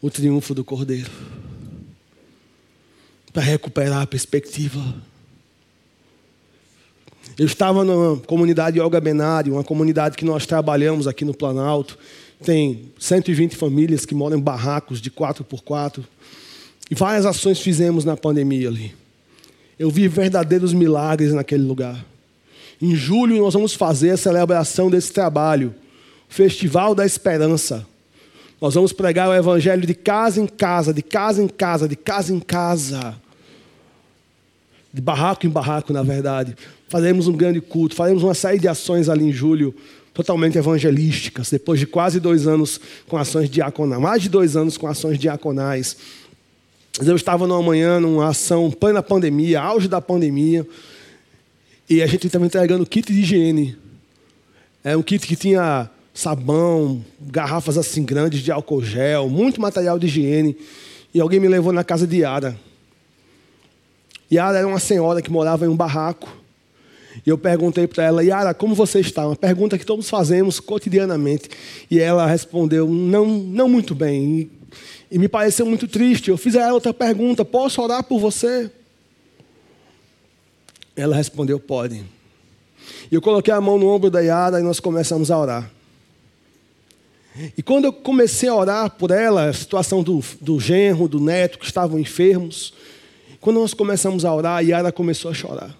o 0.00 0.08
triunfo 0.08 0.54
do 0.54 0.62
Cordeiro, 0.62 1.10
para 3.32 3.42
recuperar 3.42 4.00
a 4.00 4.06
perspectiva. 4.06 5.09
Eu 7.40 7.46
estava 7.46 7.82
na 7.86 8.20
comunidade 8.26 8.78
Olga 8.78 9.00
Benário, 9.00 9.54
uma 9.54 9.64
comunidade 9.64 10.14
que 10.14 10.26
nós 10.26 10.44
trabalhamos 10.44 11.08
aqui 11.08 11.24
no 11.24 11.32
Planalto. 11.32 11.96
Tem 12.44 12.92
120 12.98 13.56
famílias 13.56 14.04
que 14.04 14.14
moram 14.14 14.36
em 14.36 14.40
barracos 14.42 15.00
de 15.00 15.10
4x4. 15.10 16.04
E 16.90 16.94
várias 16.94 17.24
ações 17.24 17.58
fizemos 17.58 18.04
na 18.04 18.14
pandemia 18.14 18.68
ali. 18.68 18.94
Eu 19.78 19.88
vi 19.88 20.06
verdadeiros 20.06 20.74
milagres 20.74 21.32
naquele 21.32 21.62
lugar. 21.62 22.04
Em 22.78 22.94
julho 22.94 23.38
nós 23.38 23.54
vamos 23.54 23.72
fazer 23.72 24.10
a 24.10 24.16
celebração 24.18 24.90
desse 24.90 25.10
trabalho, 25.10 25.74
Festival 26.28 26.94
da 26.94 27.06
Esperança. 27.06 27.86
Nós 28.60 28.74
vamos 28.74 28.92
pregar 28.92 29.30
o 29.30 29.34
evangelho 29.34 29.86
de 29.86 29.94
casa 29.94 30.42
em 30.42 30.46
casa, 30.46 30.92
de 30.92 31.00
casa 31.00 31.42
em 31.42 31.48
casa, 31.48 31.88
de 31.88 31.96
casa 31.96 32.34
em 32.34 32.38
casa. 32.38 33.16
De 34.92 35.00
barraco 35.00 35.46
em 35.46 35.50
barraco, 35.50 35.90
na 35.90 36.02
verdade. 36.02 36.54
Faremos 36.90 37.28
um 37.28 37.32
grande 37.32 37.60
culto, 37.60 37.94
faremos 37.94 38.24
uma 38.24 38.34
série 38.34 38.58
de 38.58 38.66
ações 38.66 39.08
ali 39.08 39.24
em 39.24 39.30
julho, 39.32 39.72
totalmente 40.12 40.58
evangelísticas, 40.58 41.48
depois 41.48 41.78
de 41.78 41.86
quase 41.86 42.18
dois 42.18 42.48
anos 42.48 42.80
com 43.08 43.16
ações 43.16 43.48
diaconais, 43.48 44.02
mais 44.02 44.22
de 44.22 44.28
dois 44.28 44.56
anos 44.56 44.76
com 44.76 44.88
ações 44.88 45.16
diaconais. 45.16 45.96
Eu 47.00 47.14
estava 47.14 47.46
numa 47.46 47.62
manhã, 47.62 48.00
numa 48.00 48.30
ação 48.30 48.72
plena 48.72 49.00
pandemia, 49.00 49.60
auge 49.60 49.86
da 49.86 50.00
pandemia, 50.00 50.66
e 51.88 52.02
a 52.02 52.06
gente 52.08 52.26
estava 52.26 52.44
entregando 52.44 52.84
kit 52.84 53.12
de 53.12 53.20
higiene. 53.20 53.78
É 54.82 54.96
um 54.96 55.02
kit 55.02 55.24
que 55.28 55.36
tinha 55.36 55.88
sabão, 56.12 57.04
garrafas 57.20 57.78
assim 57.78 58.04
grandes 58.04 58.40
de 58.40 58.50
álcool 58.50 58.82
gel, 58.82 59.28
muito 59.28 59.60
material 59.60 59.96
de 59.96 60.08
higiene. 60.08 60.56
E 61.14 61.20
alguém 61.20 61.38
me 61.38 61.46
levou 61.46 61.72
na 61.72 61.84
casa 61.84 62.04
de 62.04 62.16
Yara. 62.16 62.58
Yara 64.30 64.58
era 64.58 64.66
uma 64.66 64.80
senhora 64.80 65.22
que 65.22 65.30
morava 65.30 65.64
em 65.64 65.68
um 65.68 65.76
barraco. 65.76 66.39
E 67.26 67.30
eu 67.30 67.36
perguntei 67.36 67.86
para 67.86 68.04
ela, 68.04 68.24
Yara, 68.24 68.54
como 68.54 68.74
você 68.74 69.00
está? 69.00 69.26
Uma 69.26 69.36
pergunta 69.36 69.78
que 69.78 69.84
todos 69.84 70.08
fazemos 70.08 70.60
cotidianamente. 70.60 71.48
E 71.90 71.98
ela 71.98 72.26
respondeu, 72.26 72.88
não, 72.88 73.26
não 73.26 73.68
muito 73.68 73.94
bem. 73.94 74.40
E, 74.40 74.50
e 75.12 75.18
me 75.18 75.28
pareceu 75.28 75.66
muito 75.66 75.88
triste. 75.88 76.30
Eu 76.30 76.36
fiz 76.36 76.54
a 76.56 76.62
ela 76.62 76.74
outra 76.74 76.94
pergunta, 76.94 77.44
posso 77.44 77.82
orar 77.82 78.04
por 78.04 78.20
você? 78.20 78.70
Ela 80.96 81.16
respondeu, 81.16 81.58
pode. 81.58 82.04
E 83.10 83.14
eu 83.14 83.20
coloquei 83.20 83.52
a 83.52 83.60
mão 83.60 83.78
no 83.78 83.88
ombro 83.88 84.10
da 84.10 84.20
Yara 84.20 84.60
e 84.60 84.62
nós 84.62 84.80
começamos 84.80 85.30
a 85.30 85.38
orar. 85.38 85.70
E 87.56 87.62
quando 87.62 87.86
eu 87.86 87.92
comecei 87.92 88.48
a 88.48 88.54
orar 88.54 88.90
por 88.90 89.10
ela, 89.10 89.46
a 89.46 89.52
situação 89.52 90.02
do, 90.02 90.22
do 90.40 90.58
genro, 90.58 91.08
do 91.08 91.20
neto, 91.20 91.58
que 91.58 91.64
estavam 91.64 91.98
enfermos, 91.98 92.74
quando 93.40 93.60
nós 93.60 93.72
começamos 93.72 94.24
a 94.24 94.34
orar, 94.34 94.58
a 94.58 94.60
Yara 94.60 94.92
começou 94.92 95.30
a 95.30 95.34
chorar. 95.34 95.79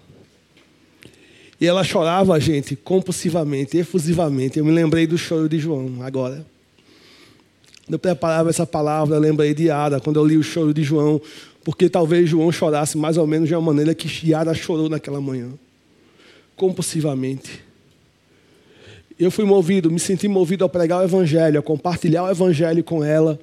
E 1.61 1.67
ela 1.67 1.83
chorava, 1.83 2.39
gente, 2.39 2.75
compulsivamente, 2.75 3.77
efusivamente. 3.77 4.57
Eu 4.57 4.65
me 4.65 4.71
lembrei 4.71 5.05
do 5.05 5.15
choro 5.15 5.47
de 5.47 5.59
João 5.59 6.01
agora. 6.01 6.43
Quando 7.85 7.93
eu 7.93 7.99
preparava 7.99 8.49
essa 8.49 8.65
palavra, 8.65 9.15
eu 9.15 9.19
lembrei 9.19 9.53
de 9.53 9.65
Yara, 9.65 9.99
quando 9.99 10.19
eu 10.19 10.25
li 10.25 10.37
o 10.37 10.41
choro 10.41 10.73
de 10.73 10.81
João, 10.81 11.21
porque 11.63 11.87
talvez 11.87 12.27
João 12.27 12.51
chorasse 12.51 12.97
mais 12.97 13.15
ou 13.15 13.27
menos 13.27 13.47
de 13.47 13.53
uma 13.53 13.61
maneira 13.61 13.93
que 13.93 14.09
Yara 14.27 14.55
chorou 14.55 14.89
naquela 14.89 15.21
manhã. 15.21 15.49
Compulsivamente. 16.55 17.63
Eu 19.19 19.29
fui 19.29 19.45
movido, 19.45 19.91
me 19.91 19.99
senti 19.99 20.27
movido 20.27 20.65
a 20.65 20.69
pregar 20.69 21.01
o 21.01 21.03
Evangelho, 21.03 21.59
a 21.59 21.61
compartilhar 21.61 22.23
o 22.23 22.31
Evangelho 22.31 22.83
com 22.83 23.03
ela. 23.03 23.39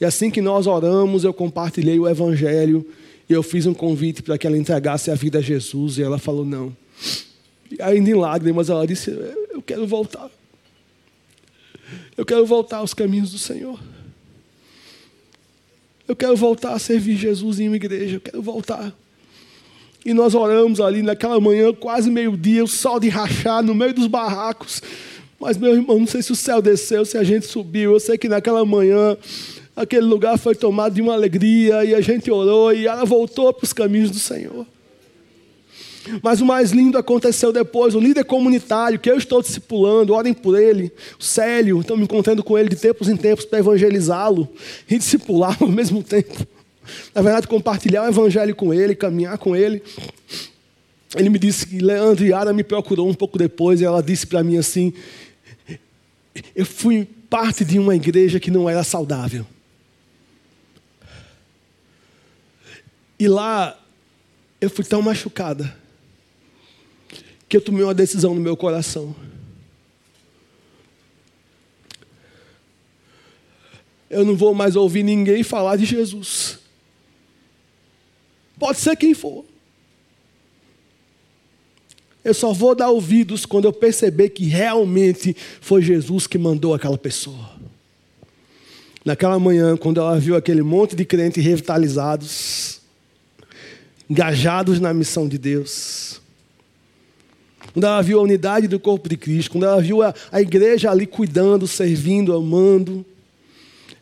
E 0.00 0.04
assim 0.04 0.28
que 0.28 0.40
nós 0.40 0.66
oramos, 0.66 1.22
eu 1.22 1.32
compartilhei 1.32 2.00
o 2.00 2.08
Evangelho. 2.08 2.84
E 3.28 3.32
eu 3.32 3.44
fiz 3.44 3.64
um 3.64 3.74
convite 3.74 4.22
para 4.22 4.36
que 4.36 4.44
ela 4.44 4.58
entregasse 4.58 5.08
a 5.08 5.14
vida 5.14 5.38
a 5.38 5.42
Jesus. 5.42 5.98
E 5.98 6.02
ela 6.02 6.18
falou: 6.18 6.44
não. 6.44 6.74
Ainda 7.78 8.10
em 8.10 8.14
lágrimas, 8.14 8.68
ela 8.68 8.86
disse: 8.86 9.10
Eu 9.52 9.62
quero 9.62 9.86
voltar. 9.86 10.30
Eu 12.16 12.24
quero 12.24 12.44
voltar 12.44 12.78
aos 12.78 12.94
caminhos 12.94 13.30
do 13.30 13.38
Senhor. 13.38 13.78
Eu 16.06 16.16
quero 16.16 16.36
voltar 16.36 16.72
a 16.72 16.78
servir 16.78 17.16
Jesus 17.16 17.60
em 17.60 17.68
uma 17.68 17.76
igreja. 17.76 18.16
Eu 18.16 18.20
quero 18.20 18.42
voltar. 18.42 18.92
E 20.04 20.12
nós 20.12 20.34
oramos 20.34 20.80
ali 20.80 21.02
naquela 21.02 21.38
manhã, 21.38 21.72
quase 21.72 22.10
meio-dia, 22.10 22.64
o 22.64 22.68
sol 22.68 22.98
de 22.98 23.08
rachar 23.08 23.62
no 23.62 23.74
meio 23.74 23.94
dos 23.94 24.06
barracos. 24.06 24.82
Mas, 25.38 25.56
meu 25.56 25.74
irmão, 25.74 25.98
não 25.98 26.06
sei 26.06 26.22
se 26.22 26.32
o 26.32 26.36
céu 26.36 26.60
desceu, 26.60 27.04
se 27.04 27.16
a 27.16 27.22
gente 27.22 27.46
subiu. 27.46 27.92
Eu 27.92 28.00
sei 28.00 28.18
que 28.18 28.28
naquela 28.28 28.64
manhã, 28.64 29.16
aquele 29.76 30.04
lugar 30.04 30.38
foi 30.38 30.54
tomado 30.54 30.94
de 30.94 31.02
uma 31.02 31.12
alegria 31.12 31.84
e 31.84 31.94
a 31.94 32.00
gente 32.00 32.30
orou 32.30 32.72
e 32.72 32.86
ela 32.86 33.04
voltou 33.04 33.52
para 33.52 33.64
os 33.64 33.72
caminhos 33.72 34.10
do 34.10 34.18
Senhor. 34.18 34.66
Mas 36.22 36.40
o 36.40 36.46
mais 36.46 36.70
lindo 36.70 36.96
aconteceu 36.96 37.52
depois. 37.52 37.94
O 37.94 38.00
líder 38.00 38.24
comunitário 38.24 38.98
que 38.98 39.10
eu 39.10 39.16
estou 39.16 39.42
discipulando, 39.42 40.14
orem 40.14 40.32
por 40.32 40.58
ele, 40.58 40.92
o 41.18 41.22
Célio, 41.22 41.80
estou 41.80 41.96
me 41.96 42.04
encontrando 42.04 42.42
com 42.42 42.58
ele 42.58 42.68
de 42.68 42.76
tempos 42.76 43.08
em 43.08 43.16
tempos 43.16 43.44
para 43.44 43.58
evangelizá-lo 43.58 44.48
e 44.88 44.96
discipulá-lo 44.96 45.56
ao 45.60 45.68
mesmo 45.68 46.02
tempo. 46.02 46.46
Na 47.14 47.22
verdade, 47.22 47.46
compartilhar 47.46 48.04
o 48.04 48.08
evangelho 48.08 48.54
com 48.54 48.72
ele, 48.72 48.94
caminhar 48.94 49.36
com 49.38 49.54
ele. 49.54 49.82
Ele 51.14 51.28
me 51.28 51.38
disse 51.38 51.66
que 51.66 51.78
Leandro 51.78 52.24
e 52.24 52.32
Ara 52.32 52.52
me 52.52 52.64
procurou 52.64 53.08
um 53.08 53.14
pouco 53.14 53.36
depois 53.36 53.80
e 53.80 53.84
ela 53.84 54.02
disse 54.02 54.26
para 54.26 54.42
mim 54.42 54.56
assim: 54.56 54.92
Eu 56.54 56.64
fui 56.64 57.06
parte 57.28 57.64
de 57.64 57.78
uma 57.78 57.94
igreja 57.94 58.40
que 58.40 58.50
não 58.50 58.68
era 58.68 58.82
saudável. 58.82 59.46
E 63.18 63.28
lá 63.28 63.78
eu 64.60 64.70
fui 64.70 64.84
tão 64.84 65.02
machucada 65.02 65.79
que 67.50 67.56
eu 67.56 67.60
tomei 67.60 67.82
uma 67.82 67.92
decisão 67.92 68.32
no 68.32 68.40
meu 68.40 68.56
coração. 68.56 69.12
Eu 74.08 74.24
não 74.24 74.36
vou 74.36 74.54
mais 74.54 74.76
ouvir 74.76 75.02
ninguém 75.02 75.42
falar 75.42 75.74
de 75.74 75.84
Jesus. 75.84 76.60
Pode 78.56 78.78
ser 78.78 78.94
quem 78.94 79.14
for. 79.14 79.44
Eu 82.22 82.34
só 82.34 82.52
vou 82.52 82.72
dar 82.72 82.90
ouvidos 82.90 83.44
quando 83.44 83.64
eu 83.64 83.72
perceber 83.72 84.28
que 84.28 84.44
realmente 84.44 85.36
foi 85.60 85.82
Jesus 85.82 86.28
que 86.28 86.38
mandou 86.38 86.72
aquela 86.72 86.98
pessoa. 86.98 87.50
Naquela 89.04 89.40
manhã, 89.40 89.76
quando 89.76 89.98
ela 89.98 90.20
viu 90.20 90.36
aquele 90.36 90.62
monte 90.62 90.94
de 90.94 91.04
crentes 91.04 91.44
revitalizados, 91.44 92.80
engajados 94.08 94.78
na 94.78 94.94
missão 94.94 95.26
de 95.26 95.38
Deus, 95.38 96.09
quando 97.72 97.84
ela 97.84 98.02
viu 98.02 98.18
a 98.18 98.22
unidade 98.22 98.66
do 98.66 98.80
corpo 98.80 99.08
de 99.08 99.16
Cristo, 99.16 99.52
quando 99.52 99.64
ela 99.64 99.80
viu 99.80 100.02
a, 100.02 100.14
a 100.32 100.40
igreja 100.40 100.90
ali 100.90 101.06
cuidando, 101.06 101.66
servindo, 101.66 102.34
amando, 102.34 103.04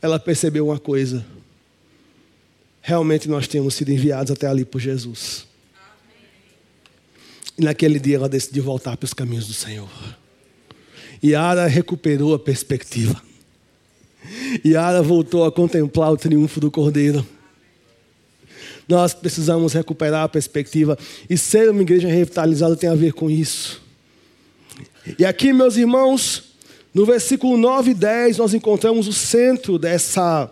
ela 0.00 0.18
percebeu 0.18 0.68
uma 0.68 0.78
coisa: 0.78 1.24
realmente 2.80 3.28
nós 3.28 3.46
temos 3.46 3.74
sido 3.74 3.92
enviados 3.92 4.32
até 4.32 4.46
ali 4.46 4.64
por 4.64 4.80
Jesus. 4.80 5.46
E 7.58 7.62
naquele 7.62 7.98
dia 7.98 8.16
ela 8.16 8.28
decidiu 8.28 8.62
voltar 8.62 8.96
para 8.96 9.04
os 9.04 9.12
caminhos 9.12 9.46
do 9.46 9.52
Senhor. 9.52 9.90
E 11.22 11.34
Ara 11.34 11.66
recuperou 11.66 12.32
a 12.32 12.38
perspectiva. 12.38 13.20
E 14.64 14.76
Ara 14.76 15.02
voltou 15.02 15.44
a 15.44 15.50
contemplar 15.50 16.12
o 16.12 16.16
triunfo 16.16 16.60
do 16.60 16.70
Cordeiro. 16.70 17.26
Nós 18.88 19.12
precisamos 19.12 19.74
recuperar 19.74 20.24
a 20.24 20.28
perspectiva. 20.28 20.98
E 21.28 21.36
ser 21.36 21.68
uma 21.70 21.82
igreja 21.82 22.08
revitalizada 22.08 22.74
tem 22.74 22.88
a 22.88 22.94
ver 22.94 23.12
com 23.12 23.30
isso. 23.30 23.82
E 25.18 25.26
aqui, 25.26 25.52
meus 25.52 25.76
irmãos, 25.76 26.44
no 26.94 27.04
versículo 27.04 27.56
9 27.56 27.90
e 27.90 27.94
10, 27.94 28.38
nós 28.38 28.54
encontramos 28.54 29.06
o 29.06 29.12
centro 29.12 29.78
dessa, 29.78 30.50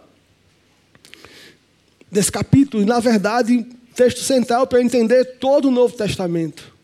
desse 2.13 2.31
capítulo. 2.31 2.83
E, 2.83 2.87
na 2.87 3.01
verdade, 3.01 3.67
texto 3.95 4.21
central 4.21 4.67
para 4.67 4.83
entender 4.83 5.25
todo 5.39 5.69
o 5.69 5.71
Novo 5.71 5.97
Testamento. 5.97 6.77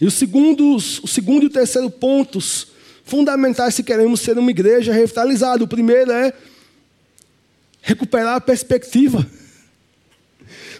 E 0.00 0.06
os 0.06 0.14
segundos, 0.14 0.98
o 1.04 1.06
segundo 1.06 1.44
e 1.44 1.46
o 1.46 1.50
terceiro 1.50 1.90
pontos 1.90 2.68
fundamentais 3.04 3.74
se 3.74 3.82
queremos 3.82 4.20
ser 4.20 4.38
uma 4.38 4.50
igreja 4.50 4.92
revitalizada. 4.92 5.62
O 5.62 5.68
primeiro 5.68 6.10
é 6.10 6.32
recuperar 7.84 8.36
a 8.36 8.40
perspectiva. 8.40 9.24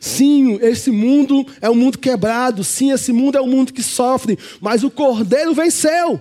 Sim, 0.01 0.59
esse 0.61 0.91
mundo 0.91 1.47
é 1.61 1.69
um 1.71 1.75
mundo 1.75 1.99
quebrado. 1.99 2.65
Sim, 2.65 2.93
esse 2.93 3.13
mundo 3.13 3.37
é 3.37 3.41
um 3.41 3.47
mundo 3.47 3.73
que 3.73 3.83
sofre. 3.83 4.39
Mas 4.61 4.83
o 4.83 4.91
Cordeiro 4.91 5.55
venceu. 5.55 6.21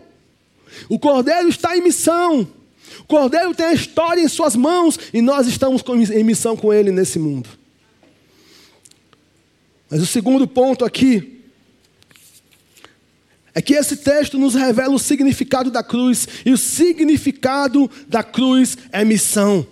O 0.89 0.99
Cordeiro 0.99 1.47
está 1.47 1.75
em 1.75 1.81
missão. 1.81 2.47
O 2.99 3.03
Cordeiro 3.05 3.55
tem 3.55 3.67
a 3.67 3.73
história 3.73 4.21
em 4.21 4.27
suas 4.27 4.55
mãos. 4.55 4.99
E 5.13 5.21
nós 5.21 5.47
estamos 5.47 5.81
em 6.11 6.23
missão 6.23 6.55
com 6.55 6.73
ele 6.73 6.91
nesse 6.91 7.17
mundo. 7.17 7.49
Mas 9.89 10.01
o 10.01 10.05
segundo 10.05 10.47
ponto 10.47 10.83
aqui 10.83 11.41
é 13.55 13.61
que 13.61 13.73
esse 13.73 13.97
texto 13.97 14.37
nos 14.37 14.55
revela 14.55 14.93
o 14.93 14.99
significado 14.99 15.71
da 15.71 15.83
cruz. 15.83 16.27
E 16.45 16.51
o 16.51 16.57
significado 16.57 17.89
da 18.07 18.21
cruz 18.21 18.77
é 18.91 19.05
missão. 19.05 19.65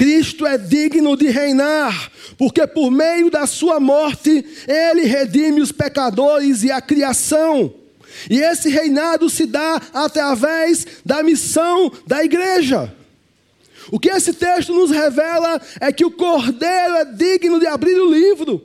Cristo 0.00 0.46
é 0.46 0.56
digno 0.56 1.14
de 1.14 1.28
reinar, 1.28 2.10
porque 2.38 2.66
por 2.66 2.90
meio 2.90 3.30
da 3.30 3.46
sua 3.46 3.78
morte, 3.78 4.42
ele 4.66 5.02
redime 5.02 5.60
os 5.60 5.72
pecadores 5.72 6.62
e 6.62 6.70
a 6.70 6.80
criação. 6.80 7.74
E 8.30 8.40
esse 8.40 8.70
reinado 8.70 9.28
se 9.28 9.44
dá 9.44 9.78
através 9.92 10.86
da 11.04 11.22
missão 11.22 11.92
da 12.06 12.24
igreja. 12.24 12.96
O 13.92 14.00
que 14.00 14.08
esse 14.08 14.32
texto 14.32 14.72
nos 14.72 14.90
revela 14.90 15.60
é 15.78 15.92
que 15.92 16.06
o 16.06 16.10
cordeiro 16.10 16.94
é 16.94 17.04
digno 17.04 17.60
de 17.60 17.66
abrir 17.66 18.00
o 18.00 18.10
livro. 18.10 18.64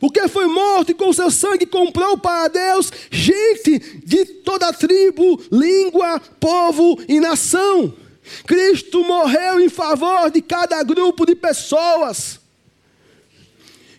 Porque 0.00 0.26
foi 0.26 0.46
morto 0.46 0.92
e 0.92 0.94
com 0.94 1.12
seu 1.12 1.30
sangue 1.30 1.66
comprou 1.66 2.16
para 2.16 2.48
Deus 2.48 2.90
gente 3.10 3.78
de 4.06 4.24
toda 4.24 4.72
tribo, 4.72 5.38
língua, 5.52 6.18
povo 6.40 6.98
e 7.06 7.20
nação. 7.20 7.99
Cristo 8.46 9.04
morreu 9.04 9.60
em 9.60 9.68
favor 9.68 10.30
de 10.30 10.40
cada 10.40 10.82
grupo 10.82 11.24
de 11.26 11.34
pessoas. 11.34 12.40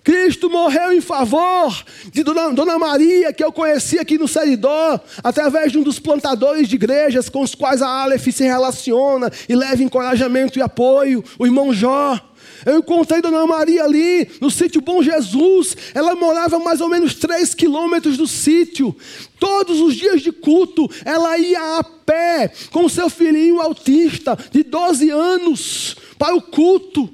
Cristo 0.04 0.50
morreu 0.50 0.94
em 0.94 1.02
favor 1.02 1.86
de 2.12 2.24
Dona, 2.24 2.52
Dona, 2.54 2.80
Maria, 2.80 3.32
que 3.32 3.44
eu 3.44 3.52
conheci 3.52 4.00
aqui 4.00 4.18
no 4.18 4.28
Seridó, 4.28 5.00
através 5.24 5.72
de 5.72 5.78
um 5.78 5.84
dos 5.84 6.00
plantadores 6.00 6.68
de 6.68 6.76
igrejas 6.76 7.30
com 7.30 7.42
os 7.42 7.54
quais 7.54 7.82
a 7.84 7.88
Aleph 7.88 8.28
se 8.32 8.44
relaciona 8.44 9.32
e 9.48 9.56
leva 9.56 9.84
encorajamento 9.84 10.58
e 10.58 10.62
apoio, 10.62 11.24
o 11.38 11.46
irmão 11.46 11.72
Jó. 11.72 12.20
Eu 12.66 12.80
encontrei 12.80 13.22
Dona 13.22 13.46
Maria 13.46 13.84
ali, 13.84 14.30
no 14.40 14.52
sítio 14.52 14.82
Bom 14.82 15.02
Jesus. 15.02 15.76
Ela 15.94 16.16
morava 16.16 16.60
mais 16.60 16.82
ou 16.82 16.90
menos 16.90 17.16
3 17.16 17.54
quilômetros 17.54 18.18
do 18.18 18.28
sítio. 18.28 18.96
Todos 19.40 19.80
os 19.80 19.96
dias 19.96 20.22
de 20.22 20.32
culto, 20.32 20.90
ela 21.04 21.38
ia 21.38 21.80
a 21.80 21.84
pé 21.84 22.52
com 22.72 22.88
seu 22.90 23.10
filhinho 23.10 23.62
autista 23.62 24.38
de 24.52 24.64
12 24.64 25.10
anos 25.10 25.96
para 26.18 26.36
o 26.36 26.42
culto, 26.42 27.10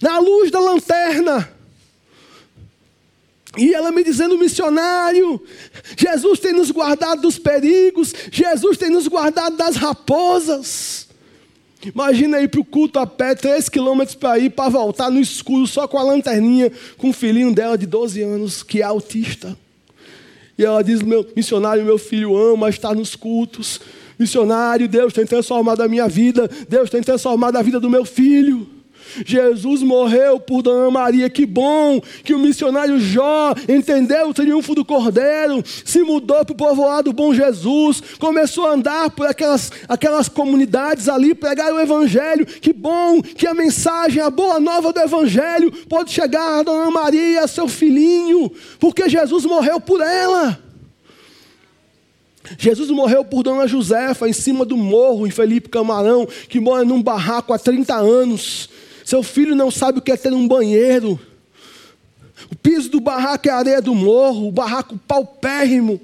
na 0.00 0.18
luz 0.18 0.50
da 0.50 0.60
lanterna. 0.60 1.58
E 3.56 3.74
ela 3.74 3.90
me 3.90 4.04
dizendo, 4.04 4.38
missionário, 4.38 5.42
Jesus 5.96 6.38
tem 6.38 6.52
nos 6.52 6.70
guardado 6.70 7.22
dos 7.22 7.38
perigos, 7.38 8.14
Jesus 8.30 8.76
tem 8.76 8.90
nos 8.90 9.08
guardado 9.08 9.56
das 9.56 9.76
raposas. 9.76 11.07
Imagina 11.84 12.40
ir 12.40 12.48
para 12.48 12.60
o 12.60 12.64
culto 12.64 12.98
a 12.98 13.06
pé, 13.06 13.34
3 13.34 13.68
quilômetros 13.68 14.16
para 14.16 14.38
ir, 14.38 14.50
para 14.50 14.68
voltar 14.68 15.10
no 15.10 15.20
escuro, 15.20 15.66
só 15.66 15.86
com 15.86 15.96
a 15.96 16.02
lanterninha, 16.02 16.72
com 16.96 17.10
o 17.10 17.12
filhinho 17.12 17.54
dela 17.54 17.78
de 17.78 17.86
12 17.86 18.20
anos, 18.22 18.62
que 18.62 18.80
é 18.80 18.84
autista. 18.84 19.56
E 20.58 20.64
ela 20.64 20.82
diz: 20.82 21.00
meu 21.02 21.24
missionário, 21.36 21.84
meu 21.84 21.98
filho 21.98 22.36
ama 22.36 22.68
estar 22.68 22.94
nos 22.94 23.14
cultos. 23.14 23.80
Missionário, 24.18 24.88
Deus 24.88 25.12
tem 25.12 25.24
transformado 25.24 25.80
a 25.80 25.88
minha 25.88 26.08
vida, 26.08 26.50
Deus 26.68 26.90
tem 26.90 27.00
transformado 27.00 27.56
a 27.56 27.62
vida 27.62 27.78
do 27.78 27.88
meu 27.88 28.04
filho. 28.04 28.77
Jesus 29.24 29.82
morreu 29.82 30.38
por 30.38 30.62
Dona 30.62 30.90
Maria. 30.90 31.28
Que 31.28 31.44
bom 31.44 32.00
que 32.22 32.34
o 32.34 32.38
missionário 32.38 33.00
Jó 33.00 33.54
entendeu 33.68 34.28
o 34.28 34.34
triunfo 34.34 34.74
do 34.74 34.84
Cordeiro, 34.84 35.62
se 35.84 36.02
mudou 36.02 36.44
para 36.44 36.52
o 36.52 36.56
povoado 36.56 37.12
Bom 37.12 37.34
Jesus, 37.34 38.00
começou 38.18 38.66
a 38.66 38.74
andar 38.74 39.10
por 39.10 39.26
aquelas, 39.26 39.72
aquelas 39.88 40.28
comunidades 40.28 41.08
ali, 41.08 41.34
pregar 41.34 41.72
o 41.72 41.80
Evangelho. 41.80 42.46
Que 42.46 42.72
bom 42.72 43.20
que 43.20 43.46
a 43.46 43.54
mensagem, 43.54 44.22
a 44.22 44.30
boa 44.30 44.60
nova 44.60 44.92
do 44.92 45.00
Evangelho 45.00 45.72
pode 45.88 46.12
chegar 46.12 46.60
a 46.60 46.62
Dona 46.62 46.90
Maria 46.90 47.46
seu 47.48 47.66
filhinho, 47.66 48.50
porque 48.78 49.08
Jesus 49.08 49.44
morreu 49.44 49.80
por 49.80 50.00
ela. 50.00 50.62
Jesus 52.56 52.90
morreu 52.90 53.24
por 53.24 53.42
Dona 53.42 53.66
Josefa 53.66 54.28
em 54.28 54.32
cima 54.32 54.64
do 54.64 54.76
morro 54.76 55.26
em 55.26 55.30
Felipe 55.30 55.68
Camarão, 55.68 56.26
que 56.48 56.60
mora 56.60 56.84
num 56.84 57.02
barraco 57.02 57.52
há 57.52 57.58
30 57.58 57.94
anos. 57.94 58.70
Seu 59.08 59.22
filho 59.22 59.54
não 59.54 59.70
sabe 59.70 60.00
o 60.00 60.02
que 60.02 60.12
é 60.12 60.18
ter 60.18 60.34
um 60.34 60.46
banheiro. 60.46 61.18
O 62.52 62.54
piso 62.54 62.90
do 62.90 63.00
barraco 63.00 63.48
é 63.48 63.50
areia 63.50 63.80
do 63.80 63.94
morro, 63.94 64.48
o 64.48 64.52
barraco 64.52 64.98
paupérrimo. 64.98 65.98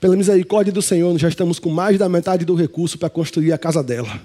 Pela 0.00 0.14
misericórdia 0.14 0.72
do 0.72 0.80
Senhor, 0.80 1.10
nós 1.10 1.20
já 1.20 1.28
estamos 1.28 1.58
com 1.58 1.68
mais 1.68 1.98
da 1.98 2.08
metade 2.08 2.44
do 2.44 2.54
recurso 2.54 2.96
para 2.96 3.10
construir 3.10 3.52
a 3.52 3.58
casa 3.58 3.82
dela. 3.82 4.22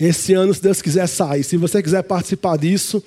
Esse 0.00 0.32
ano, 0.32 0.54
se 0.54 0.62
Deus 0.62 0.80
quiser, 0.80 1.06
sai. 1.06 1.42
Se 1.42 1.58
você 1.58 1.82
quiser 1.82 2.02
participar 2.02 2.56
disso, 2.56 3.04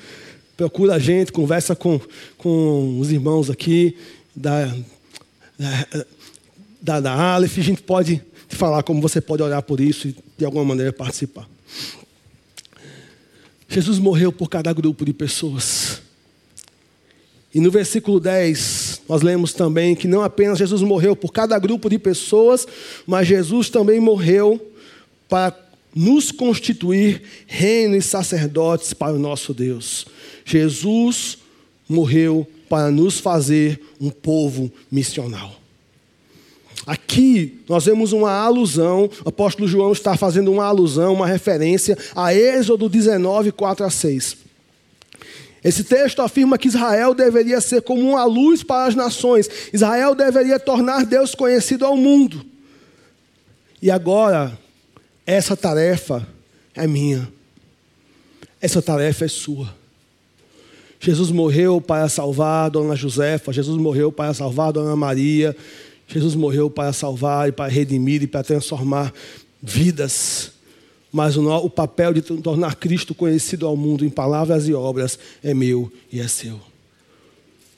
procura 0.56 0.94
a 0.94 1.00
gente, 1.00 1.32
conversa 1.32 1.76
com, 1.76 2.00
com 2.38 3.00
os 3.00 3.12
irmãos 3.12 3.50
aqui 3.50 3.98
da, 4.36 4.72
da, 6.80 7.00
da 7.00 7.12
Aleph. 7.12 7.58
A 7.58 7.64
gente 7.64 7.82
pode 7.82 8.22
falar 8.54 8.84
como 8.84 9.02
você 9.02 9.20
pode 9.20 9.44
orar 9.44 9.62
por 9.64 9.80
isso 9.80 10.08
e 10.08 10.16
de 10.38 10.46
alguma 10.46 10.64
maneira 10.66 10.92
participar. 10.92 11.48
Jesus 13.68 13.98
morreu 14.00 14.32
por 14.32 14.50
cada 14.50 14.72
grupo 14.72 15.04
de 15.04 15.14
pessoas. 15.14 16.02
E 17.54 17.60
no 17.60 17.70
versículo 17.70 18.20
10, 18.20 19.02
nós 19.08 19.22
lemos 19.22 19.54
também 19.54 19.96
que 19.96 20.08
não 20.08 20.24
apenas 20.24 20.58
Jesus 20.58 20.82
morreu 20.82 21.16
por 21.16 21.32
cada 21.32 21.58
grupo 21.60 21.90
de 21.90 22.00
pessoas, 22.00 22.68
mas 23.06 23.28
Jesus 23.28 23.70
também 23.70 24.00
morreu 24.00 24.60
para 25.30 25.56
nos 25.96 26.32
constituir 26.32 27.22
reino 27.46 27.96
e 27.96 28.02
sacerdotes 28.02 28.94
para 28.94 29.14
o 29.14 29.20
nosso 29.20 29.54
Deus. 29.54 30.06
Jesus 30.44 31.38
morreu 31.88 32.48
para 32.68 32.90
nos 32.90 33.20
fazer 33.20 33.80
um 34.02 34.10
povo 34.10 34.72
missional. 34.92 35.63
Aqui 36.86 37.62
nós 37.68 37.86
vemos 37.86 38.12
uma 38.12 38.32
alusão, 38.32 39.10
o 39.24 39.30
apóstolo 39.30 39.68
João 39.68 39.94
está 39.94 40.18
fazendo 40.18 40.52
uma 40.52 40.66
alusão, 40.66 41.14
uma 41.14 41.28
referência 41.28 41.98
a 42.16 42.34
Êxodo 42.34 42.90
19, 42.90 43.52
4 43.54 43.86
a 43.86 43.90
6. 43.90 44.38
Esse 45.64 45.84
texto 45.86 46.22
afirma 46.22 46.58
que 46.58 46.68
Israel 46.68 47.14
deveria 47.14 47.62
ser 47.62 47.82
como 47.82 48.02
uma 48.02 48.26
luz 48.26 48.64
para 48.64 48.86
as 48.86 48.96
nações, 48.96 49.50
Israel 49.72 50.14
deveria 50.14 50.60
tornar 50.60 51.06
Deus 51.06 51.34
conhecido 51.34 51.86
ao 51.86 51.96
mundo. 51.96 52.46
E 53.82 53.90
agora, 53.90 54.58
essa 55.26 55.56
tarefa 55.56 56.28
é 56.76 56.86
minha, 56.86 57.32
essa 58.60 58.82
tarefa 58.82 59.24
é 59.24 59.30
sua. 59.30 59.74
Jesus 61.00 61.32
morreu 61.32 61.82
para 61.82 62.08
salvar 62.10 62.70
Dona 62.70 62.96
Josefa, 62.96 63.54
Jesus 63.54 63.78
morreu 63.78 64.12
para 64.12 64.34
salvar 64.34 64.72
Dona 64.72 64.96
Maria, 64.96 65.56
Jesus 66.14 66.36
morreu 66.36 66.70
para 66.70 66.94
salvar 66.94 67.50
e 67.50 67.52
para 67.52 67.72
redimir 67.72 68.22
e 68.22 68.28
para 68.28 68.44
transformar 68.44 69.12
vidas. 69.60 70.52
Mas 71.12 71.36
o, 71.38 71.70
papel 71.70 72.14
de 72.14 72.22
tornar 72.22 72.76
Cristo 72.76 73.16
conhecido 73.16 73.66
ao 73.66 73.76
mundo 73.76 74.06
em 74.06 74.10
palavras 74.12 74.68
e 74.68 74.74
obras 74.76 75.18
é 75.44 75.56
meu 75.56 75.92
e 76.12 76.20
é 76.20 76.28
seu. 76.28 76.60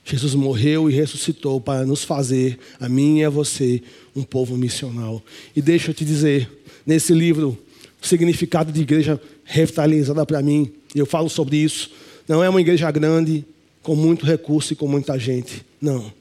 Jesus 0.03 0.36
morreu 0.36 0.89
e 0.89 0.93
ressuscitou 0.93 1.61
para 1.61 1.86
nos 1.86 2.03
fazer, 2.03 2.59
a 2.77 2.89
mim 2.89 3.19
e 3.19 3.23
a 3.23 3.29
você, 3.29 3.81
um 4.13 4.21
povo 4.21 4.57
missional. 4.57 5.23
E 5.55 5.61
deixa 5.61 5.91
eu 5.91 5.93
te 5.95 6.03
dizer, 6.03 6.49
nesse 6.86 7.13
livro, 7.13 7.57
o 8.03 8.05
significado 8.05 8.71
de 8.71 8.81
igreja 8.81 9.19
revitalizada 9.45 10.25
para 10.25 10.41
mim, 10.41 10.71
eu 10.93 11.05
falo 11.05 11.29
sobre 11.29 11.57
isso, 11.57 11.89
não 12.27 12.43
é 12.43 12.49
uma 12.49 12.61
igreja 12.61 12.91
grande, 12.91 13.45
com 13.81 13.95
muito 13.95 14.25
recurso 14.25 14.73
e 14.73 14.75
com 14.75 14.88
muita 14.88 15.17
gente. 15.17 15.65
Não. 15.81 16.11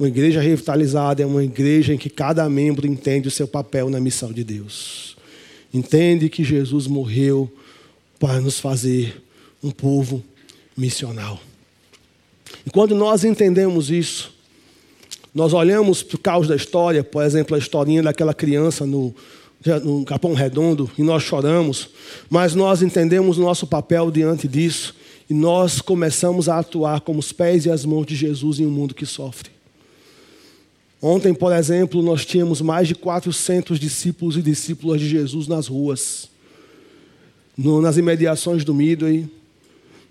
Uma 0.00 0.08
igreja 0.08 0.40
revitalizada 0.40 1.22
é 1.22 1.26
uma 1.26 1.44
igreja 1.44 1.92
em 1.92 1.98
que 1.98 2.08
cada 2.08 2.48
membro 2.48 2.86
entende 2.86 3.28
o 3.28 3.30
seu 3.30 3.46
papel 3.46 3.90
na 3.90 4.00
missão 4.00 4.32
de 4.32 4.42
Deus. 4.42 5.14
Entende 5.74 6.30
que 6.30 6.42
Jesus 6.42 6.86
morreu 6.86 7.52
para 8.18 8.40
nos 8.40 8.58
fazer 8.58 9.22
um 9.62 9.70
povo 9.70 10.24
missional. 10.74 11.38
E 12.64 12.70
quando 12.70 12.94
nós 12.94 13.24
entendemos 13.24 13.90
isso, 13.90 14.32
nós 15.34 15.52
olhamos 15.52 16.02
para 16.02 16.16
o 16.16 16.18
caos 16.18 16.48
da 16.48 16.56
história, 16.56 17.04
por 17.04 17.22
exemplo, 17.22 17.54
a 17.54 17.58
historinha 17.58 18.02
daquela 18.02 18.32
criança 18.32 18.86
no, 18.86 19.14
no 19.84 20.02
Capão 20.06 20.32
Redondo, 20.32 20.90
e 20.96 21.02
nós 21.02 21.24
choramos, 21.24 21.90
mas 22.30 22.54
nós 22.54 22.80
entendemos 22.80 23.36
o 23.36 23.42
nosso 23.42 23.66
papel 23.66 24.10
diante 24.10 24.48
disso, 24.48 24.94
e 25.28 25.34
nós 25.34 25.82
começamos 25.82 26.48
a 26.48 26.58
atuar 26.58 27.02
como 27.02 27.18
os 27.18 27.32
pés 27.32 27.66
e 27.66 27.70
as 27.70 27.84
mãos 27.84 28.06
de 28.06 28.16
Jesus 28.16 28.58
em 28.58 28.64
um 28.64 28.70
mundo 28.70 28.94
que 28.94 29.04
sofre. 29.04 29.59
Ontem, 31.02 31.32
por 31.32 31.52
exemplo, 31.52 32.02
nós 32.02 32.26
tínhamos 32.26 32.60
mais 32.60 32.86
de 32.86 32.94
400 32.94 33.80
discípulos 33.80 34.36
e 34.36 34.42
discípulas 34.42 35.00
de 35.00 35.08
Jesus 35.08 35.48
nas 35.48 35.66
ruas, 35.66 36.28
no, 37.56 37.80
nas 37.80 37.96
imediações 37.96 38.64
do 38.64 38.74
Midway, 38.74 39.26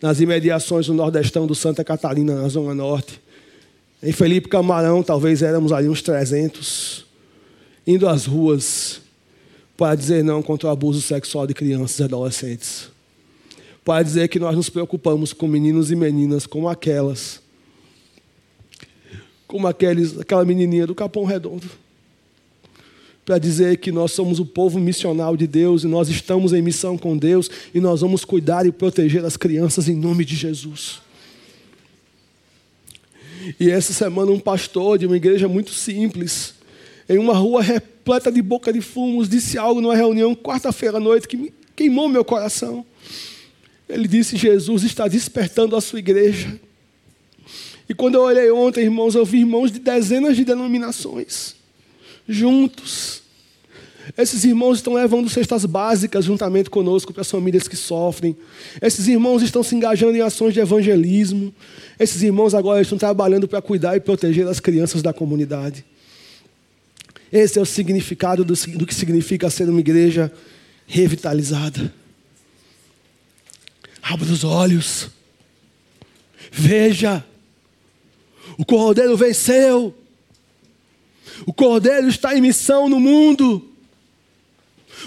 nas 0.01 0.19
imediações 0.19 0.87
do 0.87 0.93
Nordestão 0.93 1.45
do 1.45 1.53
Santa 1.53 1.83
Catarina, 1.83 2.41
na 2.41 2.47
Zona 2.47 2.73
Norte. 2.73 3.21
Em 4.01 4.11
Felipe 4.11 4.47
Camarão, 4.47 5.03
talvez 5.03 5.43
éramos 5.43 5.71
ali 5.71 5.87
uns 5.87 6.01
300, 6.01 7.05
indo 7.85 8.07
às 8.07 8.25
ruas 8.25 9.01
para 9.77 9.95
dizer 9.95 10.23
não 10.23 10.41
contra 10.41 10.69
o 10.69 10.71
abuso 10.71 11.01
sexual 11.01 11.45
de 11.45 11.53
crianças 11.53 11.99
e 11.99 12.03
adolescentes. 12.03 12.89
Para 13.85 14.01
dizer 14.03 14.27
que 14.27 14.39
nós 14.39 14.55
nos 14.55 14.69
preocupamos 14.69 15.33
com 15.33 15.47
meninos 15.47 15.91
e 15.91 15.95
meninas 15.95 16.47
como 16.47 16.67
aquelas 16.67 17.41
como 19.49 19.67
aqueles, 19.67 20.15
aquela 20.19 20.45
menininha 20.45 20.85
do 20.85 20.93
Capão 20.93 21.25
Redondo, 21.25 21.67
para 23.25 23.39
dizer 23.39 23.77
que 23.77 23.91
nós 23.91 24.11
somos 24.11 24.39
o 24.39 24.45
povo 24.45 24.79
missional 24.79 25.35
de 25.35 25.47
Deus 25.47 25.83
e 25.83 25.87
nós 25.87 26.07
estamos 26.07 26.53
em 26.53 26.61
missão 26.61 26.95
com 26.95 27.17
Deus 27.17 27.49
e 27.73 27.79
nós 27.79 28.01
vamos 28.01 28.23
cuidar 28.23 28.67
e 28.67 28.71
proteger 28.71 29.25
as 29.25 29.35
crianças 29.35 29.89
em 29.89 29.95
nome 29.95 30.23
de 30.23 30.35
Jesus. 30.35 31.01
E 33.59 33.71
essa 33.71 33.91
semana, 33.91 34.31
um 34.31 34.39
pastor 34.39 34.99
de 34.99 35.07
uma 35.07 35.17
igreja 35.17 35.47
muito 35.47 35.71
simples, 35.71 36.53
em 37.09 37.17
uma 37.17 37.33
rua 37.33 37.63
repleta 37.63 38.31
de 38.31 38.43
boca 38.43 38.71
de 38.71 38.81
fumos, 38.81 39.27
disse 39.27 39.57
algo 39.57 39.81
numa 39.81 39.95
reunião 39.95 40.35
quarta-feira 40.35 40.97
à 40.97 40.99
noite 40.99 41.27
que 41.27 41.51
queimou 41.75 42.07
meu 42.07 42.23
coração. 42.23 42.85
Ele 43.87 44.07
disse: 44.07 44.37
Jesus 44.37 44.83
está 44.83 45.07
despertando 45.07 45.75
a 45.75 45.81
sua 45.81 45.97
igreja 45.97 46.59
e 47.89 47.93
quando 47.95 48.15
eu 48.15 48.21
olhei 48.21 48.51
ontem, 48.51 48.83
irmãos, 48.83 49.15
eu 49.15 49.25
vi 49.25 49.39
irmãos 49.39 49.71
de 49.71 49.79
dezenas 49.79 50.37
de 50.37 50.45
denominações, 50.45 51.55
juntos. 52.27 53.23
Esses 54.15 54.43
irmãos 54.43 54.77
estão 54.77 54.93
levando 54.93 55.27
cestas 55.27 55.65
básicas 55.65 56.25
juntamente 56.25 56.69
conosco 56.69 57.11
para 57.11 57.21
as 57.21 57.31
famílias 57.31 57.67
que 57.67 57.75
sofrem. 57.75 58.37
Esses 58.79 59.07
irmãos 59.07 59.41
estão 59.41 59.63
se 59.63 59.75
engajando 59.75 60.15
em 60.15 60.21
ações 60.21 60.53
de 60.53 60.59
evangelismo. 60.59 61.53
Esses 61.99 62.21
irmãos 62.21 62.53
agora 62.53 62.81
estão 62.81 62.97
trabalhando 62.97 63.47
para 63.47 63.61
cuidar 63.61 63.95
e 63.95 63.99
proteger 63.99 64.47
as 64.47 64.59
crianças 64.59 65.01
da 65.01 65.11
comunidade. 65.11 65.83
Esse 67.31 67.59
é 67.59 67.61
o 67.61 67.65
significado 67.65 68.43
do, 68.43 68.53
do 68.53 68.85
que 68.85 68.93
significa 68.93 69.49
ser 69.49 69.69
uma 69.69 69.79
igreja 69.79 70.31
revitalizada. 70.85 71.93
Abra 74.01 74.31
os 74.31 74.43
olhos. 74.43 75.09
Veja. 76.51 77.23
O 78.59 78.65
Cordeiro 78.65 79.15
venceu. 79.15 79.95
O 81.45 81.53
Cordeiro 81.53 82.09
está 82.09 82.37
em 82.37 82.41
missão 82.41 82.89
no 82.89 82.99
mundo. 82.99 83.65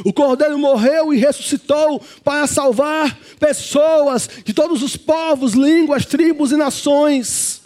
O 0.07 0.11
Cordeiro 0.11 0.59
morreu 0.59 1.13
e 1.13 1.19
ressuscitou 1.19 2.03
para 2.25 2.47
salvar 2.47 3.15
pessoas 3.39 4.27
de 4.43 4.55
todos 4.55 4.83
os 4.83 4.97
povos, 4.97 5.53
línguas, 5.53 6.07
tribos 6.07 6.51
e 6.51 6.57
nações. 6.57 7.61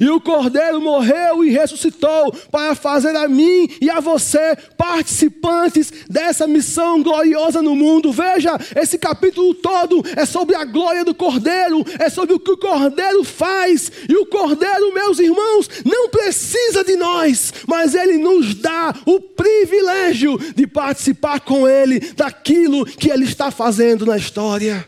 E 0.00 0.08
o 0.08 0.20
Cordeiro 0.20 0.80
morreu 0.80 1.44
e 1.44 1.50
ressuscitou 1.50 2.32
para 2.50 2.74
fazer 2.74 3.14
a 3.16 3.28
mim 3.28 3.68
e 3.80 3.90
a 3.90 4.00
você 4.00 4.56
participantes 4.76 5.92
dessa 6.08 6.46
missão 6.46 7.02
gloriosa 7.02 7.62
no 7.62 7.74
mundo. 7.74 8.12
Veja, 8.12 8.58
esse 8.76 8.98
capítulo 8.98 9.54
todo 9.54 10.02
é 10.16 10.24
sobre 10.24 10.54
a 10.54 10.64
glória 10.64 11.04
do 11.04 11.14
Cordeiro, 11.14 11.84
é 11.98 12.08
sobre 12.08 12.34
o 12.34 12.40
que 12.40 12.52
o 12.52 12.56
Cordeiro 12.56 13.24
faz. 13.24 13.90
E 14.08 14.16
o 14.16 14.26
Cordeiro, 14.26 14.94
meus 14.94 15.18
irmãos, 15.18 15.68
não 15.84 16.08
precisa 16.08 16.84
de 16.84 16.96
nós, 16.96 17.52
mas 17.66 17.94
ele 17.94 18.18
nos 18.18 18.54
dá 18.54 18.94
o 19.06 19.20
privilégio 19.20 20.38
de 20.54 20.66
participar 20.66 21.40
com 21.40 21.68
ele 21.68 22.00
daquilo 22.16 22.84
que 22.84 23.10
ele 23.10 23.24
está 23.24 23.50
fazendo 23.50 24.06
na 24.06 24.16
história. 24.16 24.86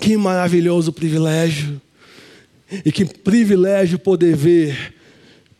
Que 0.00 0.16
maravilhoso 0.16 0.92
privilégio. 0.92 1.80
E 2.84 2.92
que 2.92 3.04
privilégio 3.04 3.98
poder 3.98 4.36
ver 4.36 4.94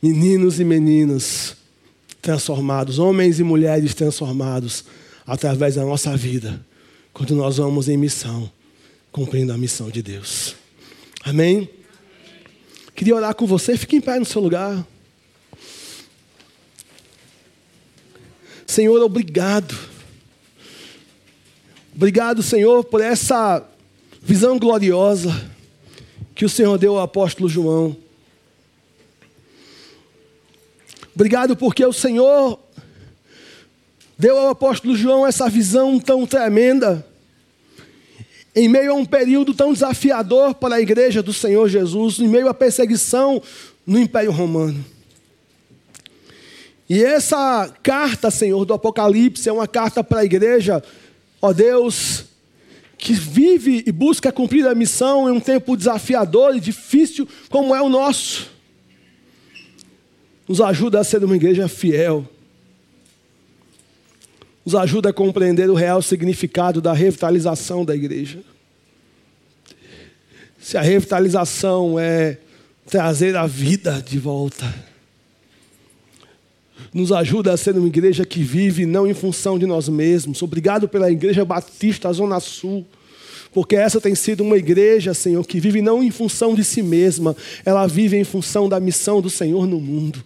meninos 0.01 0.61
e 0.61 0.65
meninas 0.65 1.57
transformados, 2.23 2.99
homens 2.99 3.41
e 3.41 3.43
mulheres 3.43 3.95
transformados 3.95 4.85
através 5.27 5.75
da 5.75 5.85
nossa 5.85 6.17
vida, 6.17 6.65
quando 7.13 7.35
nós 7.35 7.57
vamos 7.57 7.89
em 7.89 7.97
missão, 7.97 8.51
cumprindo 9.11 9.53
a 9.53 9.59
missão 9.59 9.91
de 9.91 10.03
Deus. 10.03 10.55
Amém? 11.25 11.69
Queria 12.95 13.17
orar 13.17 13.35
com 13.35 13.47
você, 13.47 13.77
fique 13.77 13.97
em 13.97 14.01
pé 14.01 14.19
no 14.19 14.25
seu 14.25 14.41
lugar. 14.41 14.87
Senhor, 18.67 19.01
obrigado. 19.03 19.77
Obrigado, 21.95 22.43
Senhor, 22.43 22.85
por 22.85 23.01
essa 23.01 23.67
visão 24.23 24.59
gloriosa 24.59 25.51
que 26.41 26.45
o 26.47 26.49
Senhor 26.49 26.79
deu 26.79 26.97
ao 26.97 27.03
apóstolo 27.03 27.51
João. 27.51 27.95
Obrigado 31.15 31.55
porque 31.55 31.85
o 31.85 31.93
Senhor 31.93 32.59
deu 34.17 34.39
ao 34.39 34.49
apóstolo 34.49 34.97
João 34.97 35.27
essa 35.27 35.51
visão 35.51 36.01
tão 36.01 36.27
tremenda, 36.27 37.07
em 38.57 38.71
meio 38.71 38.93
a 38.93 38.95
um 38.95 39.05
período 39.05 39.53
tão 39.53 39.75
desafiador 39.75 40.55
para 40.55 40.77
a 40.77 40.81
igreja 40.81 41.23
do 41.23 41.31
Senhor 41.31 41.69
Jesus, 41.69 42.19
em 42.19 42.27
meio 42.27 42.49
à 42.49 42.55
perseguição 42.55 43.43
no 43.87 43.99
Império 43.99 44.33
Romano. 44.33 44.83
E 46.89 47.05
essa 47.05 47.71
carta, 47.83 48.31
Senhor, 48.31 48.65
do 48.65 48.73
Apocalipse, 48.73 49.47
é 49.47 49.53
uma 49.53 49.69
carta 49.69 50.03
para 50.03 50.21
a 50.21 50.25
igreja, 50.25 50.83
ó 51.43 51.53
Deus, 51.53 52.30
que 53.01 53.15
vive 53.15 53.83
e 53.87 53.91
busca 53.91 54.31
cumprir 54.31 54.67
a 54.67 54.75
missão 54.75 55.27
em 55.27 55.33
um 55.33 55.41
tempo 55.41 55.75
desafiador 55.75 56.55
e 56.55 56.61
difícil 56.61 57.27
como 57.49 57.75
é 57.75 57.81
o 57.81 57.89
nosso. 57.89 58.51
Nos 60.47 60.61
ajuda 60.61 61.01
a 61.01 61.05
ser 61.05 61.25
uma 61.25 61.35
igreja 61.35 61.67
fiel. 61.67 62.29
Nos 64.67 64.75
ajuda 64.75 65.09
a 65.09 65.13
compreender 65.15 65.71
o 65.71 65.75
real 65.75 66.03
significado 66.03 66.83
da 66.83 66.93
revitalização 66.93 67.87
da 67.87 67.97
igreja. 67.97 68.41
Se 70.61 70.77
a 70.77 70.83
revitalização 70.83 71.99
é 71.99 72.37
trazer 72.85 73.35
a 73.35 73.47
vida 73.47 74.03
de 74.07 74.19
volta, 74.19 74.73
nos 76.93 77.13
ajuda 77.13 77.53
a 77.53 77.57
ser 77.57 77.77
uma 77.77 77.87
igreja 77.87 78.25
que 78.25 78.43
vive 78.43 78.87
não 78.87 79.07
em 79.07 79.15
função 79.15 79.59
de 79.59 79.67
nós 79.67 79.89
mesmos. 79.89 80.43
Obrigado 80.43 80.89
pela 80.89 81.11
Igreja 81.11 81.45
Batista 81.45 82.13
Zona 82.13 82.41
Sul. 82.41 82.87
Porque 83.53 83.75
essa 83.75 84.01
tem 84.01 84.15
sido 84.15 84.43
uma 84.43 84.57
igreja, 84.57 85.13
Senhor, 85.13 85.45
que 85.45 85.59
vive 85.59 85.83
não 85.83 86.03
em 86.03 86.11
função 86.11 86.55
de 86.55 86.63
si 86.63 86.83
mesma, 86.83 87.37
ela 87.65 87.87
vive 87.87 88.17
em 88.17 88.25
função 88.25 88.69
da 88.69 88.79
missão 88.79 89.21
do 89.21 89.29
Senhor 89.29 89.67
no 89.67 89.81
mundo. 89.81 90.23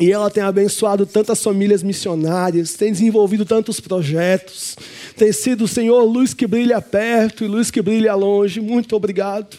E 0.00 0.10
ela 0.10 0.28
tem 0.28 0.42
abençoado 0.42 1.06
tantas 1.06 1.40
famílias 1.40 1.84
missionárias, 1.84 2.74
tem 2.74 2.90
desenvolvido 2.90 3.44
tantos 3.44 3.78
projetos, 3.78 4.76
tem 5.16 5.32
sido, 5.32 5.68
Senhor, 5.68 6.02
luz 6.02 6.34
que 6.34 6.48
brilha 6.48 6.82
perto 6.82 7.44
e 7.44 7.46
luz 7.46 7.70
que 7.70 7.80
brilha 7.80 8.12
longe. 8.16 8.60
Muito 8.60 8.96
obrigado. 8.96 9.56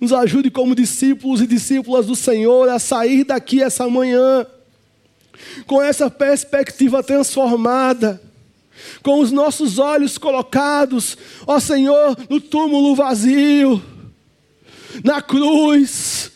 Nos 0.00 0.12
ajude 0.12 0.50
como 0.50 0.74
discípulos 0.74 1.40
e 1.40 1.46
discípulas 1.46 2.06
do 2.06 2.16
Senhor 2.16 2.68
a 2.68 2.80
sair 2.80 3.22
daqui 3.22 3.62
essa 3.62 3.88
manhã 3.88 4.44
com 5.66 5.82
essa 5.82 6.10
perspectiva 6.10 7.02
transformada, 7.02 8.20
com 9.02 9.20
os 9.20 9.30
nossos 9.30 9.78
olhos 9.78 10.18
colocados, 10.18 11.16
ó 11.46 11.58
Senhor, 11.58 12.16
no 12.28 12.40
túmulo 12.40 12.94
vazio, 12.94 13.82
na 15.04 15.20
cruz, 15.20 16.32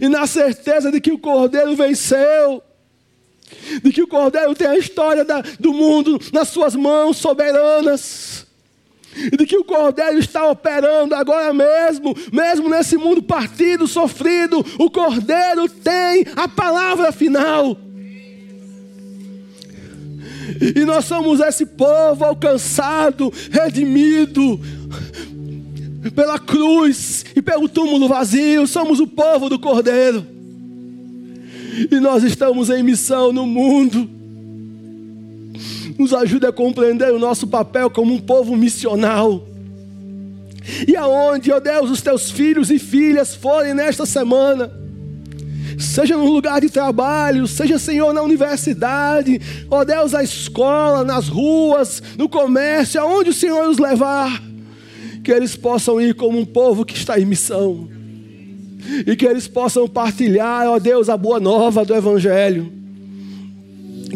e 0.00 0.08
na 0.08 0.26
certeza 0.26 0.90
de 0.90 1.00
que 1.00 1.12
o 1.12 1.18
Cordeiro 1.18 1.74
venceu, 1.74 2.62
de 3.82 3.92
que 3.92 4.02
o 4.02 4.06
Cordeiro 4.06 4.54
tem 4.54 4.66
a 4.66 4.78
história 4.78 5.24
da, 5.24 5.40
do 5.58 5.72
mundo 5.72 6.20
nas 6.32 6.48
suas 6.48 6.74
mãos 6.74 7.16
soberanas, 7.16 8.46
e 9.16 9.36
de 9.36 9.46
que 9.46 9.56
o 9.56 9.64
Cordeiro 9.64 10.18
está 10.18 10.48
operando 10.48 11.14
agora 11.14 11.52
mesmo, 11.52 12.14
mesmo 12.32 12.68
nesse 12.68 12.96
mundo 12.96 13.22
partido, 13.22 13.86
sofrido, 13.86 14.64
o 14.78 14.90
Cordeiro 14.90 15.68
tem 15.68 16.26
a 16.34 16.48
palavra 16.48 17.12
final. 17.12 17.78
E 20.76 20.84
nós 20.84 21.04
somos 21.04 21.40
esse 21.40 21.66
povo 21.66 22.24
alcançado, 22.24 23.32
redimido 23.50 24.60
pela 26.14 26.38
cruz 26.38 27.24
e 27.34 27.42
pelo 27.42 27.68
túmulo 27.68 28.08
vazio. 28.08 28.66
Somos 28.66 29.00
o 29.00 29.06
povo 29.06 29.48
do 29.48 29.58
Cordeiro. 29.58 30.26
E 31.90 31.98
nós 32.00 32.22
estamos 32.22 32.70
em 32.70 32.82
missão 32.82 33.32
no 33.32 33.46
mundo. 33.46 34.08
Nos 35.98 36.12
ajude 36.12 36.46
a 36.46 36.52
compreender 36.52 37.12
o 37.12 37.18
nosso 37.18 37.46
papel 37.46 37.90
como 37.90 38.14
um 38.14 38.20
povo 38.20 38.56
missional. 38.56 39.46
E 40.88 40.96
aonde, 40.96 41.52
ó 41.52 41.60
Deus, 41.60 41.90
os 41.90 42.00
teus 42.00 42.30
filhos 42.30 42.70
e 42.70 42.78
filhas 42.78 43.34
forem 43.34 43.74
nesta 43.74 44.06
semana, 44.06 44.72
seja 45.78 46.16
no 46.16 46.30
lugar 46.30 46.60
de 46.60 46.68
trabalho, 46.68 47.46
seja, 47.46 47.78
Senhor, 47.78 48.12
na 48.12 48.22
universidade, 48.22 49.40
ó 49.70 49.84
Deus, 49.84 50.12
na 50.12 50.22
escola, 50.22 51.04
nas 51.04 51.28
ruas, 51.28 52.02
no 52.16 52.28
comércio, 52.28 53.00
aonde 53.00 53.30
o 53.30 53.34
Senhor 53.34 53.68
os 53.68 53.78
levar, 53.78 54.42
que 55.22 55.32
eles 55.32 55.56
possam 55.56 56.00
ir 56.00 56.14
como 56.14 56.38
um 56.38 56.44
povo 56.44 56.84
que 56.84 56.96
está 56.96 57.18
em 57.18 57.24
missão, 57.24 57.88
e 59.06 59.16
que 59.16 59.26
eles 59.26 59.48
possam 59.48 59.88
partilhar, 59.88 60.68
ó 60.68 60.78
Deus, 60.78 61.08
a 61.08 61.16
boa 61.16 61.40
nova 61.40 61.84
do 61.84 61.94
Evangelho, 61.94 62.72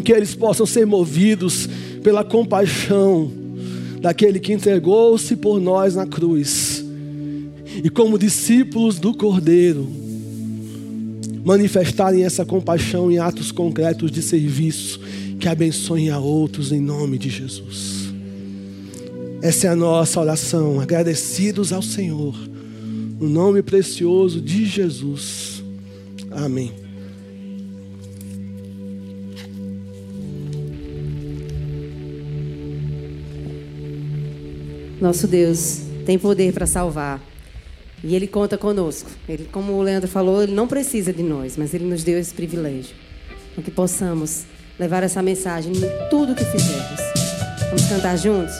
que 0.03 0.13
eles 0.13 0.35
possam 0.35 0.65
ser 0.65 0.85
movidos 0.85 1.67
pela 2.03 2.23
compaixão 2.23 3.31
daquele 3.99 4.39
que 4.39 4.53
entregou-se 4.53 5.35
por 5.35 5.59
nós 5.59 5.95
na 5.95 6.05
cruz, 6.05 6.85
e 7.83 7.89
como 7.89 8.17
discípulos 8.17 8.97
do 8.97 9.13
Cordeiro, 9.13 10.08
manifestarem 11.43 12.23
essa 12.23 12.45
compaixão 12.45 13.11
em 13.11 13.17
atos 13.17 13.51
concretos 13.51 14.11
de 14.11 14.21
serviço 14.21 14.99
que 15.39 15.47
abençoem 15.47 16.09
a 16.09 16.19
outros 16.19 16.71
em 16.71 16.81
nome 16.81 17.17
de 17.17 17.29
Jesus. 17.29 18.09
Essa 19.41 19.67
é 19.67 19.69
a 19.69 19.75
nossa 19.75 20.19
oração, 20.19 20.81
agradecidos 20.81 21.71
ao 21.71 21.81
Senhor, 21.81 22.35
no 23.19 23.29
nome 23.29 23.61
precioso 23.61 24.41
de 24.41 24.65
Jesus. 24.65 25.63
Amém. 26.31 26.73
Nosso 34.99 35.25
Deus 35.25 35.79
tem 36.05 36.19
poder 36.19 36.51
para 36.51 36.65
salvar. 36.65 37.21
E 38.03 38.15
Ele 38.15 38.27
conta 38.27 38.57
conosco. 38.57 39.09
Ele, 39.27 39.47
como 39.51 39.73
o 39.73 39.81
Leandro 39.81 40.07
falou, 40.07 40.41
Ele 40.43 40.53
não 40.53 40.67
precisa 40.67 41.11
de 41.11 41.23
nós, 41.23 41.57
mas 41.57 41.73
Ele 41.73 41.85
nos 41.85 42.03
deu 42.03 42.17
esse 42.17 42.33
privilégio. 42.33 42.95
Para 43.53 43.63
que 43.63 43.71
possamos 43.71 44.43
levar 44.79 45.03
essa 45.03 45.21
mensagem 45.21 45.73
em 45.73 46.09
tudo 46.09 46.33
que 46.33 46.45
fizermos. 46.45 47.01
Vamos 47.69 47.85
cantar 47.85 48.17
juntos? 48.17 48.53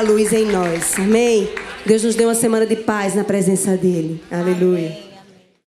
A 0.00 0.02
luz 0.02 0.32
em 0.32 0.46
nós. 0.46 0.98
Amém? 0.98 1.50
Deus 1.84 2.02
nos 2.02 2.14
dê 2.14 2.24
uma 2.24 2.34
semana 2.34 2.64
de 2.64 2.76
paz 2.76 3.14
na 3.14 3.22
presença 3.22 3.76
dele. 3.76 4.22
Aleluia. 4.30 5.09